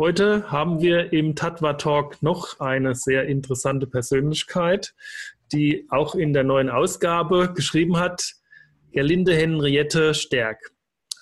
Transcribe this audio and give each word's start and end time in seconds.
Heute 0.00 0.50
haben 0.50 0.80
wir 0.80 1.12
im 1.12 1.36
Tatwa 1.36 1.74
Talk 1.74 2.22
noch 2.22 2.58
eine 2.58 2.94
sehr 2.94 3.26
interessante 3.26 3.86
Persönlichkeit, 3.86 4.94
die 5.52 5.86
auch 5.90 6.14
in 6.14 6.32
der 6.32 6.42
neuen 6.42 6.70
Ausgabe 6.70 7.52
geschrieben 7.52 7.98
hat, 7.98 8.32
Gerlinde 8.92 9.34
Henriette 9.34 10.14
Stärk. 10.14 10.56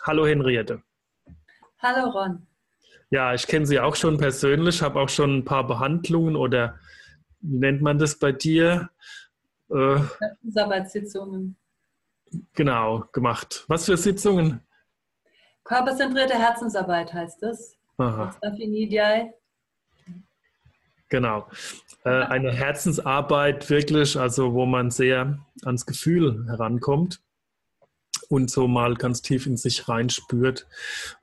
Hallo 0.04 0.28
Henriette. 0.28 0.80
Hallo 1.80 2.10
Ron. 2.10 2.46
Ja, 3.10 3.34
ich 3.34 3.48
kenne 3.48 3.66
Sie 3.66 3.80
auch 3.80 3.96
schon 3.96 4.16
persönlich, 4.16 4.80
habe 4.80 5.00
auch 5.00 5.08
schon 5.08 5.38
ein 5.38 5.44
paar 5.44 5.66
Behandlungen 5.66 6.36
oder 6.36 6.78
wie 7.40 7.58
nennt 7.58 7.82
man 7.82 7.98
das 7.98 8.16
bei 8.16 8.30
dir? 8.30 8.90
Äh, 9.70 9.98
Arbeitssitzungen. 10.54 11.56
Genau, 12.54 13.02
gemacht. 13.12 13.64
Was 13.66 13.86
für 13.86 13.96
Sitzungen? 13.96 14.64
Körperzentrierte 15.64 16.34
Herzensarbeit 16.34 17.12
heißt 17.12 17.42
das. 17.42 17.74
Aha. 17.98 18.34
Genau. 21.08 21.48
Äh, 22.04 22.10
eine 22.10 22.52
Herzensarbeit 22.52 23.68
wirklich, 23.70 24.18
also 24.18 24.54
wo 24.54 24.66
man 24.66 24.90
sehr 24.90 25.38
ans 25.64 25.86
Gefühl 25.86 26.46
herankommt 26.48 27.20
und 28.28 28.50
so 28.50 28.68
mal 28.68 28.94
ganz 28.94 29.22
tief 29.22 29.46
in 29.46 29.56
sich 29.56 29.88
reinspürt. 29.88 30.66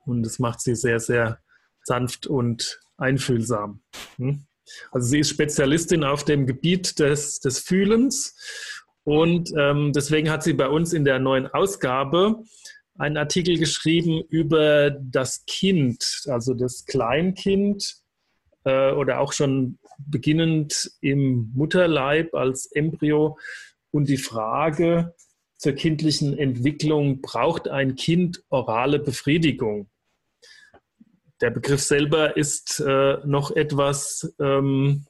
Und 0.04 0.22
das 0.22 0.38
macht 0.38 0.60
sie 0.60 0.74
sehr, 0.74 1.00
sehr 1.00 1.38
sanft 1.82 2.26
und 2.26 2.80
einfühlsam. 2.98 3.80
Hm? 4.16 4.46
Also 4.90 5.08
sie 5.08 5.20
ist 5.20 5.30
Spezialistin 5.30 6.04
auf 6.04 6.24
dem 6.24 6.46
Gebiet 6.46 6.98
des, 6.98 7.40
des 7.40 7.60
Fühlens 7.60 8.34
und 9.04 9.52
ähm, 9.56 9.92
deswegen 9.92 10.30
hat 10.30 10.42
sie 10.42 10.52
bei 10.52 10.68
uns 10.68 10.92
in 10.92 11.04
der 11.04 11.20
neuen 11.20 11.46
Ausgabe 11.46 12.42
einen 12.98 13.16
Artikel 13.16 13.58
geschrieben 13.58 14.22
über 14.28 14.90
das 14.90 15.44
Kind, 15.46 16.24
also 16.26 16.54
das 16.54 16.84
Kleinkind 16.86 17.96
äh, 18.64 18.92
oder 18.92 19.20
auch 19.20 19.32
schon 19.32 19.78
beginnend 19.98 20.90
im 21.00 21.50
Mutterleib 21.54 22.34
als 22.34 22.66
Embryo 22.72 23.38
und 23.90 24.08
die 24.08 24.16
Frage 24.16 25.14
zur 25.56 25.72
kindlichen 25.72 26.36
Entwicklung, 26.36 27.22
braucht 27.22 27.68
ein 27.68 27.96
Kind 27.96 28.42
orale 28.50 28.98
Befriedigung? 28.98 29.88
Der 31.40 31.50
Begriff 31.50 31.82
selber 31.82 32.36
ist 32.36 32.80
äh, 32.80 33.18
noch 33.24 33.50
etwas 33.50 34.34
ähm, 34.38 35.06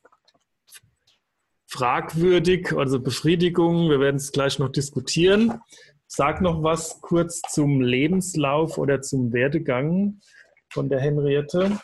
fragwürdig, 1.66 2.72
also 2.72 3.00
Befriedigung, 3.00 3.90
wir 3.90 4.00
werden 4.00 4.16
es 4.16 4.32
gleich 4.32 4.58
noch 4.58 4.70
diskutieren. 4.70 5.60
Sag 6.16 6.40
noch 6.40 6.62
was 6.62 7.02
kurz 7.02 7.42
zum 7.42 7.82
Lebenslauf 7.82 8.78
oder 8.78 9.02
zum 9.02 9.34
Werdegang 9.34 10.18
von 10.70 10.88
der 10.88 10.98
Henriette. 10.98 11.78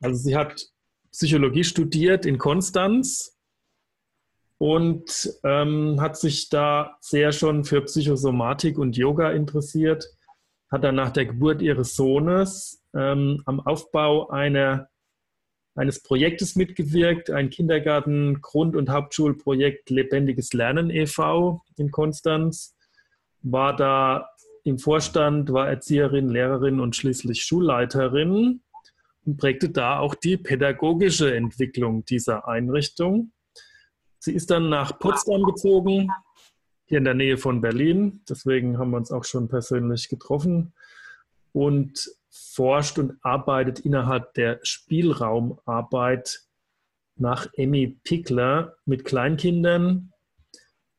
Also 0.00 0.16
sie 0.24 0.36
hat 0.36 0.66
Psychologie 1.12 1.62
studiert 1.62 2.26
in 2.26 2.38
Konstanz 2.38 3.38
und 4.58 5.32
ähm, 5.44 6.00
hat 6.00 6.16
sich 6.16 6.48
da 6.48 6.96
sehr 7.00 7.30
schon 7.30 7.62
für 7.62 7.82
Psychosomatik 7.82 8.76
und 8.76 8.96
Yoga 8.96 9.30
interessiert. 9.30 10.04
Hat 10.68 10.82
dann 10.82 10.96
nach 10.96 11.10
der 11.10 11.26
Geburt 11.26 11.62
ihres 11.62 11.94
Sohnes 11.94 12.82
ähm, 12.92 13.40
am 13.46 13.60
Aufbau 13.60 14.30
einer 14.30 14.88
eines 15.74 16.02
Projektes 16.02 16.56
mitgewirkt, 16.56 17.30
ein 17.30 17.50
Kindergarten-, 17.50 18.40
Grund- 18.40 18.76
und 18.76 18.90
Hauptschulprojekt 18.90 19.90
Lebendiges 19.90 20.52
Lernen 20.52 20.90
e.V. 20.90 21.62
in 21.76 21.90
Konstanz, 21.90 22.76
war 23.40 23.74
da 23.74 24.28
im 24.64 24.78
Vorstand, 24.78 25.52
war 25.52 25.68
Erzieherin, 25.68 26.28
Lehrerin 26.28 26.78
und 26.78 26.94
schließlich 26.94 27.42
Schulleiterin 27.42 28.62
und 29.24 29.36
prägte 29.36 29.70
da 29.70 29.98
auch 29.98 30.14
die 30.14 30.36
pädagogische 30.36 31.34
Entwicklung 31.34 32.04
dieser 32.04 32.46
Einrichtung. 32.46 33.32
Sie 34.18 34.34
ist 34.34 34.50
dann 34.50 34.68
nach 34.68 34.98
Potsdam 34.98 35.42
gezogen, 35.42 36.08
hier 36.84 36.98
in 36.98 37.04
der 37.04 37.14
Nähe 37.14 37.38
von 37.38 37.60
Berlin. 37.60 38.20
Deswegen 38.28 38.78
haben 38.78 38.90
wir 38.90 38.98
uns 38.98 39.10
auch 39.10 39.24
schon 39.24 39.48
persönlich 39.48 40.08
getroffen. 40.08 40.74
Und 41.52 42.08
forscht 42.32 42.98
und 42.98 43.18
arbeitet 43.22 43.80
innerhalb 43.80 44.32
der 44.34 44.58
Spielraumarbeit 44.62 46.40
nach 47.16 47.46
Emmy 47.54 47.98
Pickler 48.02 48.76
mit 48.86 49.04
Kleinkindern 49.04 50.12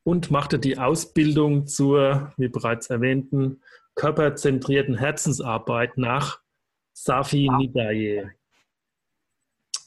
und 0.04 0.30
machte 0.30 0.58
die 0.58 0.78
Ausbildung 0.78 1.66
zur, 1.66 2.32
wie 2.36 2.48
bereits 2.48 2.88
erwähnten, 2.88 3.62
körperzentrierten 3.96 4.96
Herzensarbeit 4.96 5.98
nach 5.98 6.40
Safi 6.92 7.48
Nidaye. 7.48 8.30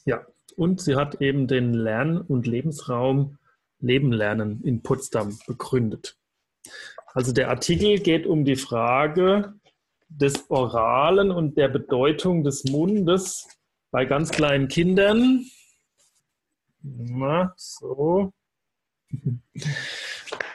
Ja, 0.04 0.26
und 0.56 0.80
sie 0.80 0.96
hat 0.96 1.20
eben 1.22 1.46
den 1.46 1.72
Lern- 1.72 2.20
und 2.20 2.46
Lebensraum 2.46 3.38
Leben 3.80 4.12
lernen 4.12 4.62
in 4.64 4.82
Potsdam 4.82 5.38
begründet. 5.46 6.16
Also 7.14 7.32
der 7.32 7.48
Artikel 7.48 8.00
geht 8.00 8.26
um 8.26 8.44
die 8.44 8.56
Frage, 8.56 9.54
des 10.08 10.50
Oralen 10.50 11.30
und 11.30 11.56
der 11.56 11.68
Bedeutung 11.68 12.44
des 12.44 12.64
Mundes 12.64 13.46
bei 13.90 14.04
ganz 14.04 14.30
kleinen 14.30 14.68
Kindern. 14.68 15.44
Na, 16.82 17.52
so. 17.56 18.32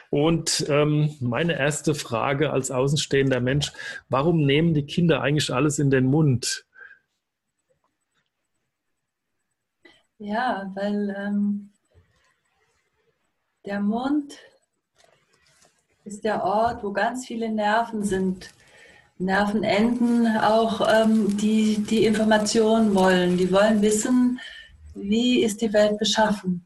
Und 0.09 0.65
ähm, 0.69 1.15
meine 1.19 1.57
erste 1.57 1.95
Frage 1.95 2.51
als 2.51 2.69
außenstehender 2.69 3.39
Mensch, 3.39 3.71
warum 4.09 4.45
nehmen 4.45 4.73
die 4.73 4.85
Kinder 4.85 5.21
eigentlich 5.21 5.51
alles 5.51 5.79
in 5.79 5.89
den 5.89 6.05
Mund? 6.05 6.65
Ja, 10.19 10.71
weil 10.75 11.15
ähm, 11.17 11.71
der 13.65 13.79
Mund 13.79 14.37
ist 16.03 16.23
der 16.23 16.43
Ort, 16.43 16.83
wo 16.83 16.91
ganz 16.91 17.25
viele 17.25 17.49
Nerven 17.49 18.03
sind. 18.03 18.53
Nervenenden 19.19 20.37
auch 20.37 20.81
ähm, 20.91 21.37
die, 21.37 21.77
die 21.83 22.05
Informationen 22.05 22.95
wollen. 22.95 23.37
Die 23.37 23.51
wollen 23.51 23.81
wissen, 23.81 24.39
wie 24.95 25.43
ist 25.43 25.61
die 25.61 25.71
Welt 25.73 25.97
beschaffen. 25.97 26.65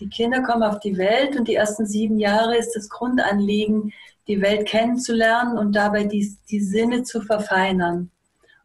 Die 0.00 0.08
Kinder 0.08 0.42
kommen 0.42 0.62
auf 0.62 0.80
die 0.80 0.96
Welt 0.96 1.36
und 1.36 1.48
die 1.48 1.54
ersten 1.54 1.86
sieben 1.86 2.18
Jahre 2.18 2.56
ist 2.56 2.72
das 2.74 2.88
Grundanliegen, 2.88 3.92
die 4.26 4.40
Welt 4.40 4.66
kennenzulernen 4.66 5.58
und 5.58 5.72
dabei 5.72 6.04
die, 6.04 6.36
die 6.50 6.60
Sinne 6.60 7.02
zu 7.02 7.20
verfeinern. 7.20 8.10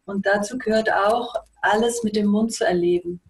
Und 0.06 0.26
dazu 0.26 0.58
gehört 0.58 0.92
auch, 0.92 1.34
alles 1.62 2.02
mit 2.02 2.16
dem 2.16 2.26
Mund 2.26 2.52
zu 2.52 2.66
erleben. 2.66 3.20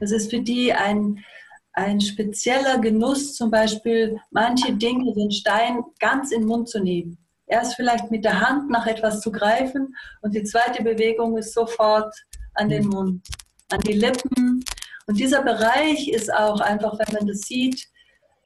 Das 0.00 0.10
ist 0.10 0.30
für 0.30 0.40
die 0.40 0.72
ein, 0.72 1.24
ein 1.72 2.00
spezieller 2.00 2.78
Genuss, 2.78 3.34
zum 3.34 3.50
Beispiel 3.50 4.18
manche 4.30 4.74
Dinge, 4.74 5.14
den 5.14 5.30
Stein 5.30 5.82
ganz 5.98 6.30
in 6.30 6.42
den 6.42 6.48
Mund 6.48 6.68
zu 6.68 6.80
nehmen. 6.80 7.16
Erst 7.50 7.74
vielleicht 7.74 8.10
mit 8.10 8.24
der 8.24 8.40
Hand 8.40 8.70
nach 8.70 8.86
etwas 8.86 9.20
zu 9.20 9.32
greifen 9.32 9.96
und 10.22 10.34
die 10.34 10.44
zweite 10.44 10.82
Bewegung 10.84 11.36
ist 11.36 11.52
sofort 11.52 12.14
an 12.54 12.68
den 12.68 12.84
mhm. 12.84 12.90
Mund, 12.90 13.28
an 13.70 13.80
die 13.80 13.94
Lippen. 13.94 14.64
Und 15.06 15.18
dieser 15.18 15.42
Bereich 15.42 16.08
ist 16.08 16.32
auch 16.32 16.60
einfach, 16.60 16.98
wenn 16.98 17.12
man 17.12 17.26
das 17.26 17.40
sieht, 17.40 17.88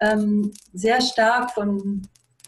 ähm, 0.01 0.53
sehr 0.73 1.01
stark 1.03 1.51
von, 1.51 2.03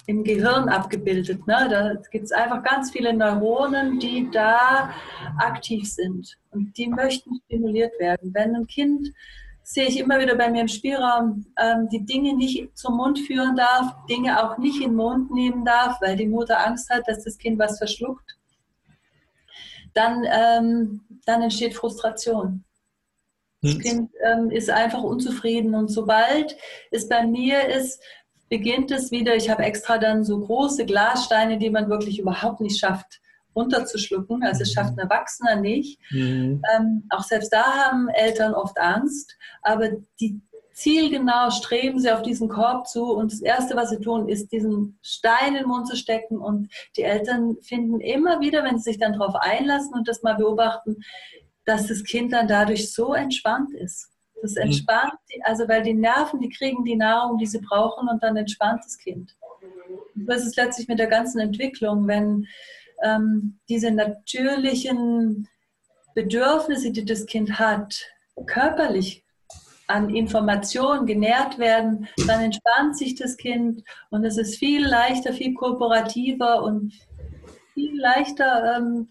im 0.06 0.25
Gehirn 0.25 0.69
abgebildet. 0.69 1.47
Ne? 1.47 1.69
Da 1.70 1.94
gibt 2.11 2.25
es 2.25 2.32
einfach 2.32 2.62
ganz 2.62 2.91
viele 2.91 3.12
Neuronen, 3.12 3.99
die 3.99 4.31
da 4.31 4.91
aktiv 5.38 5.91
sind 5.91 6.38
und 6.52 6.76
die 6.79 6.88
möchten 6.88 7.41
stimuliert 7.47 7.93
werden. 7.99 8.32
Wenn 8.32 8.56
ein 8.56 8.67
Kind 8.67 9.12
sehe 9.68 9.88
ich 9.88 9.98
immer 9.98 10.20
wieder 10.20 10.36
bei 10.36 10.48
mir 10.48 10.60
im 10.60 10.68
Spielraum, 10.68 11.44
ähm, 11.58 11.88
die 11.88 12.04
Dinge 12.04 12.36
nicht 12.36 12.78
zum 12.78 12.98
Mund 12.98 13.18
führen 13.18 13.56
darf, 13.56 13.96
Dinge 14.08 14.40
auch 14.40 14.58
nicht 14.58 14.76
in 14.76 14.90
den 14.90 14.94
Mund 14.94 15.32
nehmen 15.32 15.64
darf, 15.64 16.00
weil 16.00 16.16
die 16.16 16.28
Mutter 16.28 16.64
Angst 16.64 16.88
hat, 16.88 17.08
dass 17.08 17.24
das 17.24 17.36
Kind 17.36 17.58
was 17.58 17.78
verschluckt, 17.78 18.36
dann, 19.92 20.24
ähm, 20.30 21.00
dann 21.24 21.42
entsteht 21.42 21.74
Frustration. 21.74 22.62
Das 23.60 23.72
hm. 23.72 23.80
Kind 23.80 24.10
ähm, 24.24 24.50
ist 24.50 24.70
einfach 24.70 25.02
unzufrieden 25.02 25.74
und 25.74 25.88
sobald 25.88 26.56
es 26.92 27.08
bei 27.08 27.26
mir 27.26 27.66
ist, 27.68 28.00
beginnt 28.48 28.92
es 28.92 29.10
wieder, 29.10 29.34
ich 29.34 29.50
habe 29.50 29.64
extra 29.64 29.98
dann 29.98 30.22
so 30.22 30.38
große 30.38 30.86
Glassteine, 30.86 31.58
die 31.58 31.70
man 31.70 31.90
wirklich 31.90 32.20
überhaupt 32.20 32.60
nicht 32.60 32.78
schafft, 32.78 33.20
runterzuschlucken. 33.56 34.43
Also 34.44 34.62
es 34.62 34.73
schafft 34.73 34.93
ein 34.93 34.99
Erwachsener 34.99 35.56
nicht. 35.56 35.99
Mhm. 36.11 36.62
Ähm, 36.76 37.05
auch 37.11 37.23
selbst 37.23 37.53
da 37.53 37.64
haben 37.64 38.08
Eltern 38.08 38.55
oft 38.55 38.79
Angst, 38.79 39.37
aber 39.62 39.91
die 40.20 40.41
zielgenau 40.76 41.50
streben 41.50 41.99
sie 41.99 42.11
auf 42.11 42.20
diesen 42.20 42.50
Korb 42.50 42.87
zu 42.87 43.12
und 43.14 43.32
das 43.32 43.41
Erste, 43.41 43.76
was 43.76 43.91
sie 43.91 43.99
tun, 43.99 44.29
ist, 44.29 44.53
diesen 44.53 44.99
Stein 45.00 45.55
in 45.55 45.62
den 45.62 45.69
Mund 45.69 45.88
zu 45.88 45.97
stecken 45.97 46.37
und 46.37 46.70
die 46.99 47.03
Eltern 47.03 47.56
finden 47.62 47.99
immer 48.00 48.41
wieder, 48.41 48.62
wenn 48.62 48.76
sie 48.76 48.91
sich 48.91 48.99
dann 48.99 49.14
darauf 49.14 49.35
einlassen 49.37 49.94
und 49.94 50.06
das 50.06 50.23
mal 50.23 50.35
beobachten, 50.35 50.99
dass 51.64 51.87
das 51.87 52.05
Kind 52.05 52.32
dann 52.35 52.47
dadurch 52.47 52.93
so 52.93 53.14
entspannt 53.14 53.73
ist. 53.73 54.11
Das 54.43 54.55
mhm. 54.55 54.62
entspannt, 54.62 55.14
also 55.44 55.67
weil 55.67 55.82
die 55.82 55.94
Nerven, 55.94 56.41
die 56.41 56.50
kriegen 56.50 56.85
die 56.85 56.97
Nahrung, 56.97 57.38
die 57.38 57.47
sie 57.47 57.61
brauchen 57.61 58.09
und 58.09 58.23
dann 58.23 58.37
entspannt 58.37 58.82
das 58.85 58.99
Kind. 58.99 59.35
Das 60.14 60.44
ist 60.44 60.56
letztlich 60.56 60.88
mit 60.88 60.99
der 60.99 61.06
ganzen 61.06 61.38
Entwicklung, 61.38 62.06
wenn 62.06 62.47
ähm, 63.02 63.58
diese 63.69 63.90
natürlichen 63.90 65.48
Bedürfnisse, 66.14 66.93
die 66.93 67.04
das 67.04 67.26
Kind 67.26 67.58
hat, 67.58 68.00
körperlich 68.46 69.25
an 69.87 70.10
Informationen 70.10 71.06
genährt 71.06 71.58
werden, 71.58 72.08
dann 72.26 72.43
entspannt 72.43 72.96
sich 72.96 73.14
das 73.14 73.37
Kind 73.37 73.82
und 74.10 74.25
es 74.25 74.37
ist 74.37 74.56
viel 74.56 74.84
leichter, 74.84 75.32
viel 75.32 75.54
kooperativer 75.54 76.62
und 76.62 76.93
viel 77.75 78.00
leichter 78.00 78.76
ähm, 78.76 79.08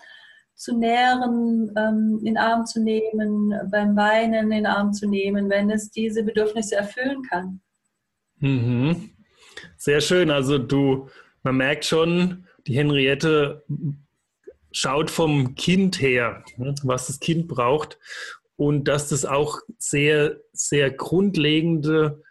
zu 0.56 0.78
nähren, 0.78 1.72
ähm, 1.78 2.22
in 2.24 2.38
Arm 2.38 2.66
zu 2.66 2.82
nehmen, 2.82 3.54
beim 3.72 3.96
Weinen 3.96 4.52
in 4.52 4.66
Arm 4.66 4.94
zu 4.94 5.08
nehmen, 5.08 5.50
wenn 5.50 5.70
es 5.70 5.92
diese 5.92 6.24
Bedürfnisse 6.24 6.76
erfüllen 6.76 7.22
kann. 7.24 7.62
Mhm. 8.40 9.12
Sehr 9.78 10.02
schön. 10.02 10.32
Also 10.32 10.58
du, 10.58 11.10
man 11.44 11.58
merkt 11.58 11.86
schon, 11.86 12.48
die 12.68 12.76
Henriette 12.76 13.64
schaut 14.72 15.10
vom 15.10 15.56
Kind 15.56 16.02
her, 16.02 16.44
ne, 16.58 16.76
was 16.84 17.08
das 17.08 17.20
Kind 17.20 17.48
braucht 17.48 17.98
und 18.58 18.88
dass 18.88 19.10
das 19.10 19.26
auch 19.26 19.60
sehr, 19.78 20.38
sehr 20.52 20.92
grundlegende 20.92 22.22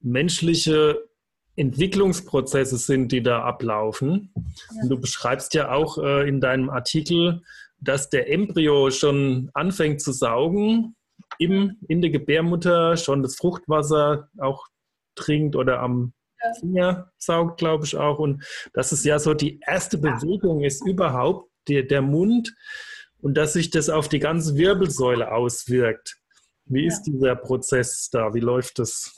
menschliche 0.00 1.08
Entwicklungsprozesse 1.56 2.78
sind, 2.78 3.12
die 3.12 3.22
da 3.22 3.42
ablaufen. 3.42 4.32
Ja. 4.34 4.82
Und 4.82 4.88
du 4.88 5.00
beschreibst 5.00 5.54
ja 5.54 5.72
auch 5.72 5.98
äh, 5.98 6.28
in 6.28 6.40
deinem 6.40 6.70
Artikel, 6.70 7.42
dass 7.80 8.08
der 8.08 8.30
Embryo 8.30 8.90
schon 8.90 9.50
anfängt 9.54 10.00
zu 10.00 10.12
saugen, 10.12 10.96
im, 11.38 11.78
in 11.88 12.00
der 12.02 12.10
Gebärmutter 12.10 12.96
schon 12.96 13.22
das 13.22 13.36
Fruchtwasser 13.36 14.28
auch 14.38 14.66
trinkt 15.14 15.56
oder 15.56 15.80
am 15.80 16.12
Finger 16.58 17.12
saugt, 17.18 17.58
glaube 17.58 17.84
ich 17.84 17.96
auch. 17.96 18.18
Und 18.18 18.44
dass 18.72 18.92
es 18.92 19.04
ja 19.04 19.18
so 19.18 19.34
die 19.34 19.60
erste 19.66 19.98
Bewegung 19.98 20.62
ist 20.62 20.86
überhaupt, 20.86 21.50
der, 21.68 21.82
der 21.82 22.02
Mund, 22.02 22.54
und 23.22 23.34
dass 23.34 23.52
sich 23.52 23.70
das 23.70 23.90
auf 23.90 24.08
die 24.08 24.18
ganze 24.18 24.56
Wirbelsäule 24.56 25.32
auswirkt. 25.32 26.16
Wie 26.64 26.86
ist 26.86 27.02
dieser 27.02 27.36
Prozess 27.36 28.08
da? 28.10 28.32
Wie 28.32 28.40
läuft 28.40 28.78
das? 28.78 29.14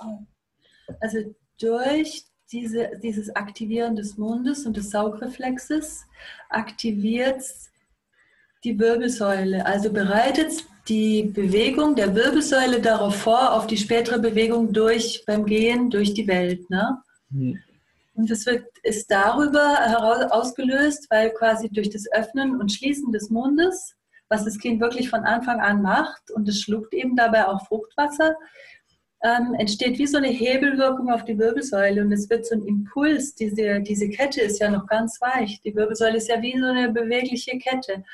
Also 1.01 1.19
durch 1.61 2.25
diese, 2.51 2.91
dieses 3.03 3.35
Aktivieren 3.35 3.97
des 3.97 4.17
Mundes 4.17 4.67
und 4.67 4.77
des 4.77 4.91
Saugreflexes 4.91 6.05
aktiviert 6.49 7.43
die 8.65 8.79
Wirbelsäule. 8.79 9.65
Also 9.67 9.93
bereitet 9.93 10.65
die 10.89 11.25
Bewegung 11.25 11.95
der 11.95 12.15
Wirbelsäule 12.15 12.81
darauf 12.81 13.17
vor, 13.17 13.53
auf 13.53 13.67
die 13.67 13.77
spätere 13.77 14.19
Bewegung 14.19 14.73
durch 14.73 15.25
beim 15.27 15.47
Gehen 15.47 15.91
durch 15.91 16.15
die 16.15 16.27
Welt. 16.27 16.69
Ne? 16.71 16.99
Hm. 17.33 17.59
Und 18.15 18.31
das 18.31 18.45
wird, 18.47 18.67
ist 18.83 19.11
darüber 19.11 19.77
heraus, 19.77 20.31
ausgelöst, 20.31 21.07
weil 21.11 21.31
quasi 21.31 21.69
durch 21.71 21.91
das 21.91 22.11
Öffnen 22.13 22.61
und 22.61 22.71
Schließen 22.71 23.11
des 23.11 23.31
Mundes, 23.31 23.95
was 24.29 24.45
das 24.45 24.59
Kind 24.59 24.81
wirklich 24.81 25.09
von 25.09 25.21
Anfang 25.21 25.61
an 25.61 25.83
macht, 25.83 26.31
und 26.31 26.49
es 26.49 26.61
schluckt 26.61 26.93
eben 26.95 27.17
dabei 27.17 27.47
auch 27.49 27.67
Fruchtwasser, 27.67 28.37
ähm, 29.25 29.55
entsteht 29.55 29.99
wie 29.99 30.07
so 30.07 30.19
eine 30.19 30.29
Hebelwirkung 30.29 31.11
auf 31.11 31.25
die 31.25 31.39
Wirbelsäule 31.39 32.03
und 32.03 32.13
es 32.13 32.29
wird 32.29 32.45
so 32.45 32.57
ein 32.57 32.67
Impuls. 32.67 33.35
Diese, 33.35 33.81
diese 33.81 34.09
Kette 34.09 34.41
ist 34.41 34.59
ja 34.59 34.69
noch 34.69 34.87
ganz 34.87 35.21
weich. 35.21 35.61
Die 35.61 35.75
Wirbelsäule 35.75 36.17
ist 36.17 36.29
ja 36.29 36.43
wie 36.43 36.59
so 36.59 36.67
eine 36.67 36.91
bewegliche 36.91 37.57
Kette. 37.59 38.05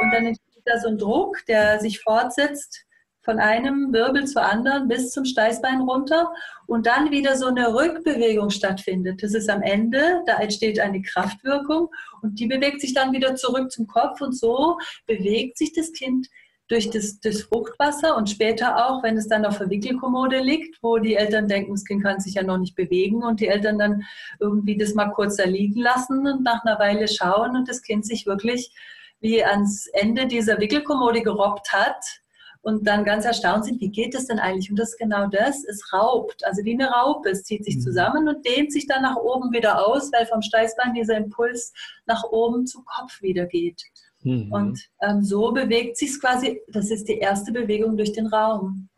Und 0.00 0.10
dann 0.12 0.26
entsteht 0.26 0.62
da 0.64 0.78
so 0.78 0.88
ein 0.88 0.98
Druck, 0.98 1.44
der 1.48 1.80
sich 1.80 2.00
fortsetzt 2.00 2.86
von 3.24 3.38
einem 3.38 3.92
Wirbel 3.92 4.26
zu 4.26 4.40
anderen 4.40 4.86
bis 4.86 5.10
zum 5.10 5.24
Steißbein 5.24 5.80
runter 5.80 6.32
und 6.66 6.86
dann 6.86 7.10
wieder 7.10 7.36
so 7.36 7.46
eine 7.46 7.74
Rückbewegung 7.74 8.50
stattfindet. 8.50 9.22
Das 9.22 9.34
ist 9.34 9.48
am 9.48 9.62
Ende, 9.62 10.22
da 10.26 10.38
entsteht 10.38 10.78
eine 10.78 11.02
Kraftwirkung 11.02 11.88
und 12.22 12.38
die 12.38 12.46
bewegt 12.46 12.80
sich 12.80 12.94
dann 12.94 13.12
wieder 13.12 13.34
zurück 13.34 13.72
zum 13.72 13.86
Kopf 13.86 14.20
und 14.20 14.36
so 14.36 14.78
bewegt 15.06 15.58
sich 15.58 15.72
das 15.72 15.92
Kind 15.92 16.28
durch 16.68 16.88
das, 16.90 17.20
das 17.20 17.42
Fruchtwasser 17.42 18.16
und 18.16 18.30
später 18.30 18.86
auch, 18.86 19.02
wenn 19.02 19.16
es 19.16 19.28
dann 19.28 19.44
auf 19.44 19.58
der 19.58 19.68
Wickelkommode 19.68 20.38
liegt, 20.38 20.82
wo 20.82 20.98
die 20.98 21.14
Eltern 21.14 21.46
denken, 21.46 21.72
das 21.72 21.84
Kind 21.84 22.02
kann 22.02 22.20
sich 22.20 22.34
ja 22.34 22.42
noch 22.42 22.56
nicht 22.56 22.74
bewegen 22.74 23.22
und 23.22 23.40
die 23.40 23.48
Eltern 23.48 23.78
dann 23.78 24.02
irgendwie 24.40 24.76
das 24.76 24.94
mal 24.94 25.10
kurz 25.10 25.36
da 25.36 25.44
liegen 25.44 25.80
lassen 25.80 26.26
und 26.26 26.42
nach 26.42 26.64
einer 26.64 26.78
Weile 26.78 27.06
schauen 27.06 27.56
und 27.56 27.68
das 27.68 27.82
Kind 27.82 28.06
sich 28.06 28.26
wirklich 28.26 28.74
wie 29.20 29.44
ans 29.44 29.86
Ende 29.88 30.26
dieser 30.26 30.58
Wickelkommode 30.58 31.22
gerobbt 31.22 31.72
hat 31.72 32.23
und 32.64 32.86
dann 32.86 33.04
ganz 33.04 33.26
erstaunt 33.26 33.66
sind, 33.66 33.80
wie 33.80 33.90
geht 33.90 34.14
das 34.14 34.26
denn 34.26 34.38
eigentlich? 34.38 34.70
Und 34.70 34.78
das 34.78 34.90
ist 34.90 34.98
genau 34.98 35.26
das, 35.26 35.64
es 35.64 35.92
raubt, 35.92 36.44
also 36.46 36.64
wie 36.64 36.72
eine 36.72 36.88
Raupe, 36.88 37.28
es 37.28 37.44
zieht 37.44 37.62
sich 37.64 37.76
mhm. 37.76 37.80
zusammen 37.80 38.26
und 38.26 38.44
dehnt 38.44 38.72
sich 38.72 38.86
dann 38.86 39.02
nach 39.02 39.16
oben 39.16 39.52
wieder 39.52 39.86
aus, 39.86 40.10
weil 40.12 40.24
vom 40.24 40.40
Steißbein 40.40 40.94
dieser 40.94 41.18
Impuls 41.18 41.74
nach 42.06 42.24
oben 42.24 42.66
zum 42.66 42.84
Kopf 42.86 43.20
wieder 43.20 43.44
geht. 43.44 43.82
Mhm. 44.22 44.50
Und 44.50 44.80
ähm, 45.02 45.22
so 45.22 45.52
bewegt 45.52 45.98
sich 45.98 46.10
es 46.10 46.20
quasi, 46.20 46.62
das 46.68 46.90
ist 46.90 47.06
die 47.06 47.18
erste 47.18 47.52
Bewegung 47.52 47.98
durch 47.98 48.12
den 48.12 48.28
Raum. 48.28 48.88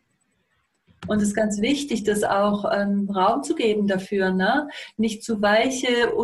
Und 1.09 1.19
es 1.19 1.29
ist 1.29 1.35
ganz 1.35 1.61
wichtig, 1.61 2.05
das 2.05 2.23
auch 2.23 2.71
ähm, 2.73 3.11
Raum 3.11 3.43
zu 3.43 3.57
geben 3.57 3.89
dafür, 3.89 4.31
ne? 4.31 4.69
nicht 4.97 5.25
zu 5.25 5.43
weiche 5.43 6.15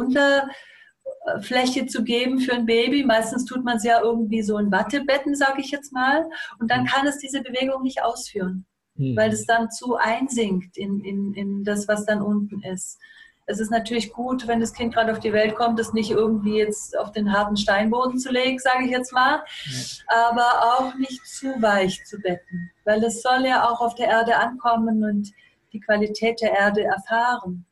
Unterfläche 1.24 1.86
zu 1.86 2.04
geben 2.04 2.40
für 2.40 2.54
ein 2.54 2.66
Baby. 2.66 3.04
Meistens 3.04 3.44
tut 3.44 3.64
man 3.64 3.76
es 3.76 3.84
ja 3.84 4.00
irgendwie 4.02 4.42
so 4.42 4.58
in 4.58 4.70
Wattebetten, 4.70 5.34
sage 5.34 5.60
ich 5.60 5.70
jetzt 5.70 5.92
mal. 5.92 6.28
Und 6.58 6.70
dann 6.70 6.82
mhm. 6.82 6.86
kann 6.86 7.06
es 7.06 7.18
diese 7.18 7.42
Bewegung 7.42 7.82
nicht 7.82 8.02
ausführen, 8.02 8.66
mhm. 8.96 9.16
weil 9.16 9.30
es 9.32 9.46
dann 9.46 9.70
zu 9.70 9.96
einsinkt 9.96 10.76
in, 10.76 11.04
in, 11.04 11.34
in 11.34 11.64
das, 11.64 11.88
was 11.88 12.04
dann 12.06 12.22
unten 12.22 12.62
ist 12.62 12.98
es 13.46 13.60
ist 13.60 13.70
natürlich 13.70 14.12
gut, 14.12 14.46
wenn 14.46 14.60
das 14.60 14.72
Kind 14.72 14.94
gerade 14.94 15.12
auf 15.12 15.20
die 15.20 15.32
Welt 15.32 15.56
kommt, 15.56 15.78
das 15.78 15.92
nicht 15.92 16.10
irgendwie 16.10 16.58
jetzt 16.58 16.96
auf 16.96 17.10
den 17.12 17.32
harten 17.32 17.56
Steinboden 17.56 18.18
zu 18.18 18.30
legen, 18.30 18.58
sage 18.58 18.84
ich 18.84 18.90
jetzt 18.90 19.12
mal, 19.12 19.42
ja. 19.64 20.30
aber 20.30 20.46
auch 20.78 20.94
nicht 20.94 21.26
zu 21.26 21.48
weich 21.60 22.04
zu 22.04 22.18
betten, 22.18 22.70
weil 22.84 23.02
es 23.02 23.20
soll 23.20 23.44
ja 23.44 23.68
auch 23.68 23.80
auf 23.80 23.94
der 23.94 24.08
Erde 24.08 24.36
ankommen 24.36 25.04
und 25.04 25.32
die 25.72 25.80
Qualität 25.80 26.40
der 26.40 26.52
Erde 26.52 26.84
erfahren 26.84 27.66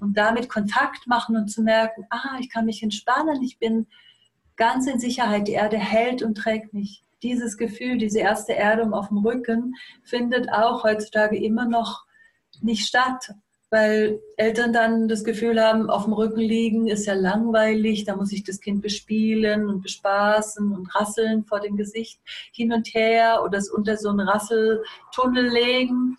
und 0.00 0.16
damit 0.16 0.48
Kontakt 0.48 1.06
machen 1.06 1.36
und 1.36 1.48
zu 1.48 1.62
merken, 1.62 2.06
ah, 2.10 2.36
ich 2.40 2.50
kann 2.50 2.66
mich 2.66 2.82
entspannen, 2.82 3.42
ich 3.42 3.58
bin 3.58 3.86
ganz 4.56 4.86
in 4.86 4.98
Sicherheit, 4.98 5.48
die 5.48 5.52
Erde 5.52 5.78
hält 5.78 6.22
und 6.22 6.36
trägt 6.36 6.72
mich. 6.74 7.02
Dieses 7.22 7.56
Gefühl, 7.56 7.98
diese 7.98 8.20
erste 8.20 8.54
Erdung 8.54 8.94
auf 8.94 9.08
dem 9.08 9.18
Rücken 9.18 9.74
findet 10.02 10.50
auch 10.52 10.84
heutzutage 10.84 11.36
immer 11.36 11.66
noch 11.66 12.04
nicht 12.62 12.86
statt 12.86 13.30
weil 13.70 14.20
Eltern 14.36 14.72
dann 14.72 15.06
das 15.06 15.22
Gefühl 15.22 15.62
haben, 15.62 15.90
auf 15.90 16.04
dem 16.04 16.12
Rücken 16.12 16.40
liegen 16.40 16.88
ist 16.88 17.06
ja 17.06 17.14
langweilig, 17.14 18.04
da 18.04 18.16
muss 18.16 18.32
ich 18.32 18.42
das 18.42 18.60
Kind 18.60 18.82
bespielen 18.82 19.68
und 19.68 19.80
bespaßen 19.80 20.72
und 20.72 20.92
rasseln 20.94 21.44
vor 21.44 21.60
dem 21.60 21.76
Gesicht 21.76 22.20
hin 22.52 22.72
und 22.72 22.88
her 22.88 23.42
oder 23.44 23.58
es 23.58 23.70
unter 23.70 23.96
so 23.96 24.08
einen 24.08 24.28
Rasseltunnel 24.28 25.48
legen. 25.48 26.16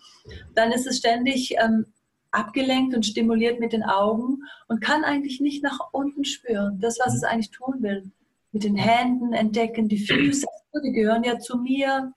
Dann 0.54 0.72
ist 0.72 0.86
es 0.86 0.96
ständig 0.96 1.54
ähm, 1.62 1.91
abgelenkt 2.32 2.94
und 2.94 3.06
stimuliert 3.06 3.60
mit 3.60 3.72
den 3.72 3.82
Augen 3.82 4.40
und 4.68 4.80
kann 4.80 5.04
eigentlich 5.04 5.40
nicht 5.40 5.62
nach 5.62 5.78
unten 5.92 6.24
spüren, 6.24 6.80
das, 6.80 6.98
was 7.04 7.14
es 7.14 7.24
eigentlich 7.24 7.50
tun 7.50 7.82
will. 7.82 8.10
Mit 8.50 8.64
den 8.64 8.76
Händen 8.76 9.32
entdecken, 9.32 9.88
die 9.88 9.98
Füße, 9.98 10.46
die 10.84 10.92
gehören 10.92 11.24
ja 11.24 11.38
zu 11.38 11.58
mir, 11.58 12.12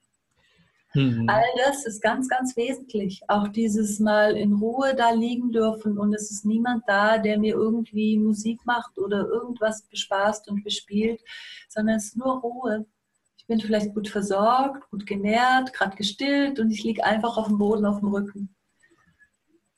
Mhm. 0.96 1.28
All 1.28 1.44
das 1.66 1.86
ist 1.86 2.02
ganz, 2.02 2.30
ganz 2.30 2.56
wesentlich. 2.56 3.22
Auch 3.28 3.50
dieses 3.50 4.00
Mal 4.00 4.38
in 4.38 4.54
Ruhe 4.54 4.96
da 4.96 5.12
liegen 5.12 5.52
dürfen 5.52 5.98
und 5.98 6.14
es 6.14 6.32
ist 6.32 6.46
niemand 6.46 6.84
da, 6.88 7.18
der 7.18 7.38
mir 7.38 7.54
irgendwie 7.54 8.18
Musik 8.18 8.66
macht 8.66 8.98
oder 8.98 9.28
irgendwas 9.28 9.84
bespaßt 9.84 10.50
und 10.50 10.64
bespielt, 10.64 11.22
sondern 11.68 11.98
es 11.98 12.06
ist 12.06 12.18
nur 12.18 12.40
Ruhe. 12.40 12.86
Ich 13.38 13.46
bin 13.46 13.60
vielleicht 13.60 13.94
gut 13.94 14.08
versorgt, 14.08 14.90
gut 14.90 15.06
genährt, 15.06 15.74
gerade 15.74 15.98
gestillt 15.98 16.60
und 16.60 16.72
ich 16.72 16.84
liege 16.84 17.04
einfach 17.04 17.38
auf 17.38 17.48
dem 17.48 17.58
Boden, 17.58 17.86
auf 17.86 18.00
dem 18.00 18.10
Rücken. 18.10 18.55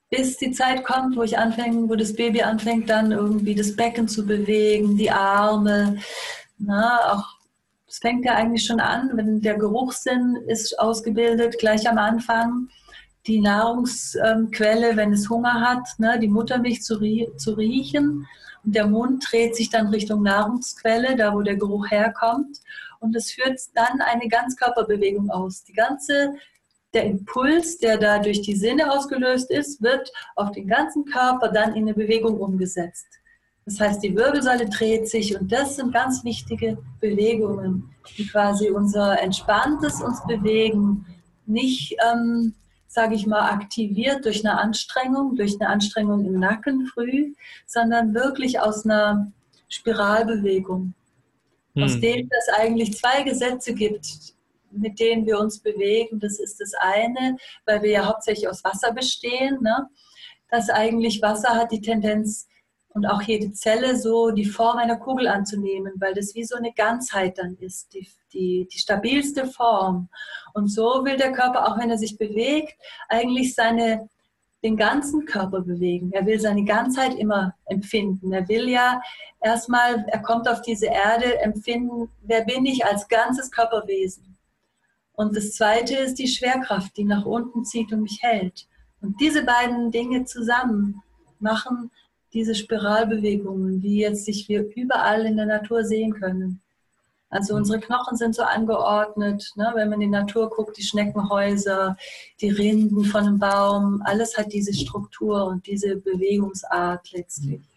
Bis 0.09 0.37
die 0.37 0.51
Zeit 0.51 0.83
kommt, 0.85 1.17
wo 1.17 1.23
ich 1.23 1.37
anfange, 1.37 1.89
wo 1.89 1.95
das 1.95 2.15
Baby 2.15 2.41
anfängt, 2.41 2.89
dann 2.89 3.11
irgendwie 3.11 3.55
das 3.55 3.75
Becken 3.75 4.07
zu 4.07 4.25
bewegen, 4.25 4.97
die 4.97 5.11
Arme, 5.11 5.97
na, 6.57 7.13
auch 7.13 7.37
es 7.87 7.99
fängt 7.99 8.25
ja 8.25 8.35
eigentlich 8.35 8.65
schon 8.65 8.79
an, 8.79 9.11
wenn 9.13 9.41
der 9.41 9.57
Geruchssinn 9.57 10.35
ist 10.47 10.77
ausgebildet, 10.77 11.57
gleich 11.57 11.89
am 11.89 11.97
Anfang. 11.97 12.67
Die 13.25 13.39
Nahrungsquelle, 13.39 14.95
wenn 14.95 15.13
es 15.13 15.29
Hunger 15.29 15.61
hat, 15.61 15.87
ne, 15.97 16.19
die 16.19 16.27
Muttermilch 16.27 16.83
zu, 16.83 16.99
zu 17.37 17.53
riechen. 17.53 18.27
Und 18.63 18.75
der 18.75 18.87
Mund 18.87 19.25
dreht 19.29 19.55
sich 19.55 19.69
dann 19.69 19.87
Richtung 19.87 20.21
Nahrungsquelle, 20.23 21.15
da 21.15 21.33
wo 21.33 21.41
der 21.41 21.55
Geruch 21.55 21.89
herkommt. 21.89 22.59
Und 22.99 23.15
es 23.15 23.31
führt 23.31 23.59
dann 23.73 24.01
eine 24.01 24.27
Ganzkörperbewegung 24.27 25.29
aus. 25.29 25.63
Die 25.63 25.73
ganze, 25.73 26.35
der 26.93 27.05
Impuls, 27.05 27.77
der 27.77 27.97
da 27.97 28.19
durch 28.19 28.41
die 28.41 28.55
Sinne 28.55 28.91
ausgelöst 28.91 29.51
ist, 29.51 29.81
wird 29.81 30.11
auf 30.35 30.51
den 30.51 30.67
ganzen 30.67 31.05
Körper 31.05 31.49
dann 31.49 31.75
in 31.75 31.83
eine 31.83 31.93
Bewegung 31.93 32.39
umgesetzt. 32.39 33.07
Das 33.65 33.79
heißt, 33.81 34.01
die 34.01 34.15
Wirbelsäule 34.15 34.69
dreht 34.69 35.09
sich 35.09 35.37
und 35.37 35.51
das 35.51 35.75
sind 35.75 35.93
ganz 35.93 36.23
wichtige 36.23 36.77
Bewegungen, 37.01 37.93
die 38.17 38.25
quasi 38.25 38.69
unser 38.69 39.21
entspanntes 39.21 40.01
uns 40.01 40.25
bewegen, 40.25 41.05
nicht, 41.45 41.97
ähm, 42.09 42.55
sage 42.87 43.15
ich 43.15 43.27
mal, 43.27 43.49
aktiviert 43.51 44.23
durch 44.23 44.45
eine 44.45 44.57
Anstrengung, 44.57 45.35
durch 45.35 45.59
eine 45.59 45.69
Anstrengung 45.69 46.25
im 46.25 46.39
Nacken 46.39 46.87
früh, 46.87 47.33
sondern 47.65 48.13
wirklich 48.13 48.59
aus 48.61 48.85
einer 48.85 49.31
Spiralbewegung. 49.67 50.93
hm. 51.73 51.83
aus 51.83 51.99
dem 51.99 52.29
es 52.29 52.49
eigentlich 52.57 52.97
zwei 52.97 53.23
Gesetze 53.23 53.73
gibt, 53.73 54.36
mit 54.79 54.99
denen 54.99 55.25
wir 55.25 55.39
uns 55.39 55.59
bewegen. 55.59 56.19
Das 56.19 56.39
ist 56.39 56.59
das 56.59 56.71
eine, 56.79 57.37
weil 57.65 57.81
wir 57.81 57.91
ja 57.91 58.05
hauptsächlich 58.05 58.47
aus 58.47 58.63
Wasser 58.63 58.93
bestehen, 58.93 59.59
ne? 59.61 59.87
dass 60.49 60.69
eigentlich 60.69 61.21
Wasser 61.21 61.55
hat 61.55 61.71
die 61.71 61.81
Tendenz, 61.81 62.47
und 62.97 63.05
auch 63.05 63.21
jede 63.21 63.53
Zelle 63.53 63.95
so 63.95 64.31
die 64.31 64.45
Form 64.45 64.77
einer 64.77 64.97
Kugel 64.97 65.27
anzunehmen, 65.27 65.93
weil 65.99 66.15
das 66.15 66.33
wie 66.33 66.43
so 66.43 66.55
eine 66.55 66.73
Ganzheit 66.73 67.37
dann 67.37 67.55
ist, 67.59 67.93
die, 67.93 68.07
die, 68.33 68.67
die 68.73 68.79
stabilste 68.79 69.45
Form. 69.45 70.09
Und 70.55 70.67
so 70.69 71.05
will 71.05 71.15
der 71.15 71.31
Körper, 71.31 71.67
auch 71.67 71.77
wenn 71.77 71.91
er 71.91 71.99
sich 71.99 72.17
bewegt, 72.17 72.75
eigentlich 73.07 73.53
seine, 73.53 74.09
den 74.63 74.75
ganzen 74.75 75.25
Körper 75.25 75.61
bewegen. 75.61 76.11
Er 76.11 76.25
will 76.25 76.39
seine 76.39 76.65
Ganzheit 76.65 77.13
immer 77.13 77.53
empfinden. 77.65 78.33
Er 78.33 78.49
will 78.49 78.67
ja 78.67 78.99
erstmal, 79.41 80.03
er 80.07 80.23
kommt 80.23 80.49
auf 80.49 80.63
diese 80.63 80.87
Erde, 80.87 81.39
empfinden, 81.41 82.09
wer 82.23 82.45
bin 82.45 82.65
ich 82.65 82.83
als 82.83 83.07
ganzes 83.07 83.51
Körperwesen. 83.51 84.36
Und 85.17 85.35
das 85.35 85.53
Zweite 85.53 85.97
ist 85.97 86.19
die 86.19 86.27
Schwerkraft, 86.27 86.95
die 86.95 87.03
nach 87.03 87.25
unten 87.25 87.65
zieht 87.65 87.91
und 87.91 88.03
mich 88.03 88.19
hält. 88.21 88.67
Und 89.01 89.19
diese 89.19 89.43
beiden 89.43 89.89
Dinge 89.89 90.25
zusammen 90.25 91.01
machen 91.39 91.89
diese 92.33 92.53
Spiralbewegungen, 92.53 93.81
die 93.81 93.97
jetzt 93.97 94.25
sich 94.25 94.47
wir 94.47 94.69
überall 94.75 95.25
in 95.25 95.35
der 95.35 95.47
Natur 95.47 95.83
sehen 95.83 96.13
können. 96.13 96.61
Also 97.31 97.55
unsere 97.55 97.79
Knochen 97.79 98.15
sind 98.15 98.35
so 98.35 98.43
angeordnet, 98.43 99.53
ne? 99.55 99.71
wenn 99.73 99.89
man 99.89 100.01
in 100.01 100.11
die 100.11 100.17
Natur 100.17 100.51
guckt, 100.51 100.77
die 100.77 100.83
Schneckenhäuser, 100.83 101.97
die 102.39 102.49
Rinden 102.51 103.03
von 103.03 103.25
einem 103.25 103.39
Baum, 103.39 104.03
alles 104.05 104.37
hat 104.37 104.53
diese 104.53 104.73
Struktur 104.73 105.45
und 105.47 105.65
diese 105.65 105.95
Bewegungsart 105.95 107.11
letztlich. 107.11 107.76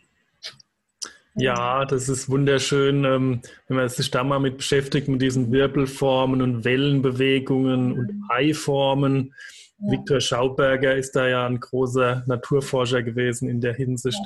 Ja, 1.40 1.85
das 1.85 2.09
ist 2.09 2.28
wunderschön, 2.28 3.04
ähm, 3.04 3.40
wenn 3.68 3.76
man 3.76 3.88
sich 3.88 4.11
da 4.11 4.25
mal 4.25 4.38
mit 4.38 4.59
beschäftigt, 4.59 5.09
mit 5.09 5.23
diesen 5.23 5.50
Wirbelformen 5.52 6.42
und 6.42 6.64
Wellenbewegungen 6.64 7.92
und 7.92 8.14
mhm. 8.14 8.25
Eiformen. 8.28 9.35
Ja. 9.78 9.92
Viktor 9.92 10.20
Schauberger 10.20 10.94
ist 10.97 11.16
da 11.16 11.26
ja 11.26 11.47
ein 11.47 11.61
großer 11.61 12.25
Naturforscher 12.26 13.02
gewesen 13.02 13.49
in 13.49 13.61
der 13.61 13.75
Hinsicht. 13.75 14.20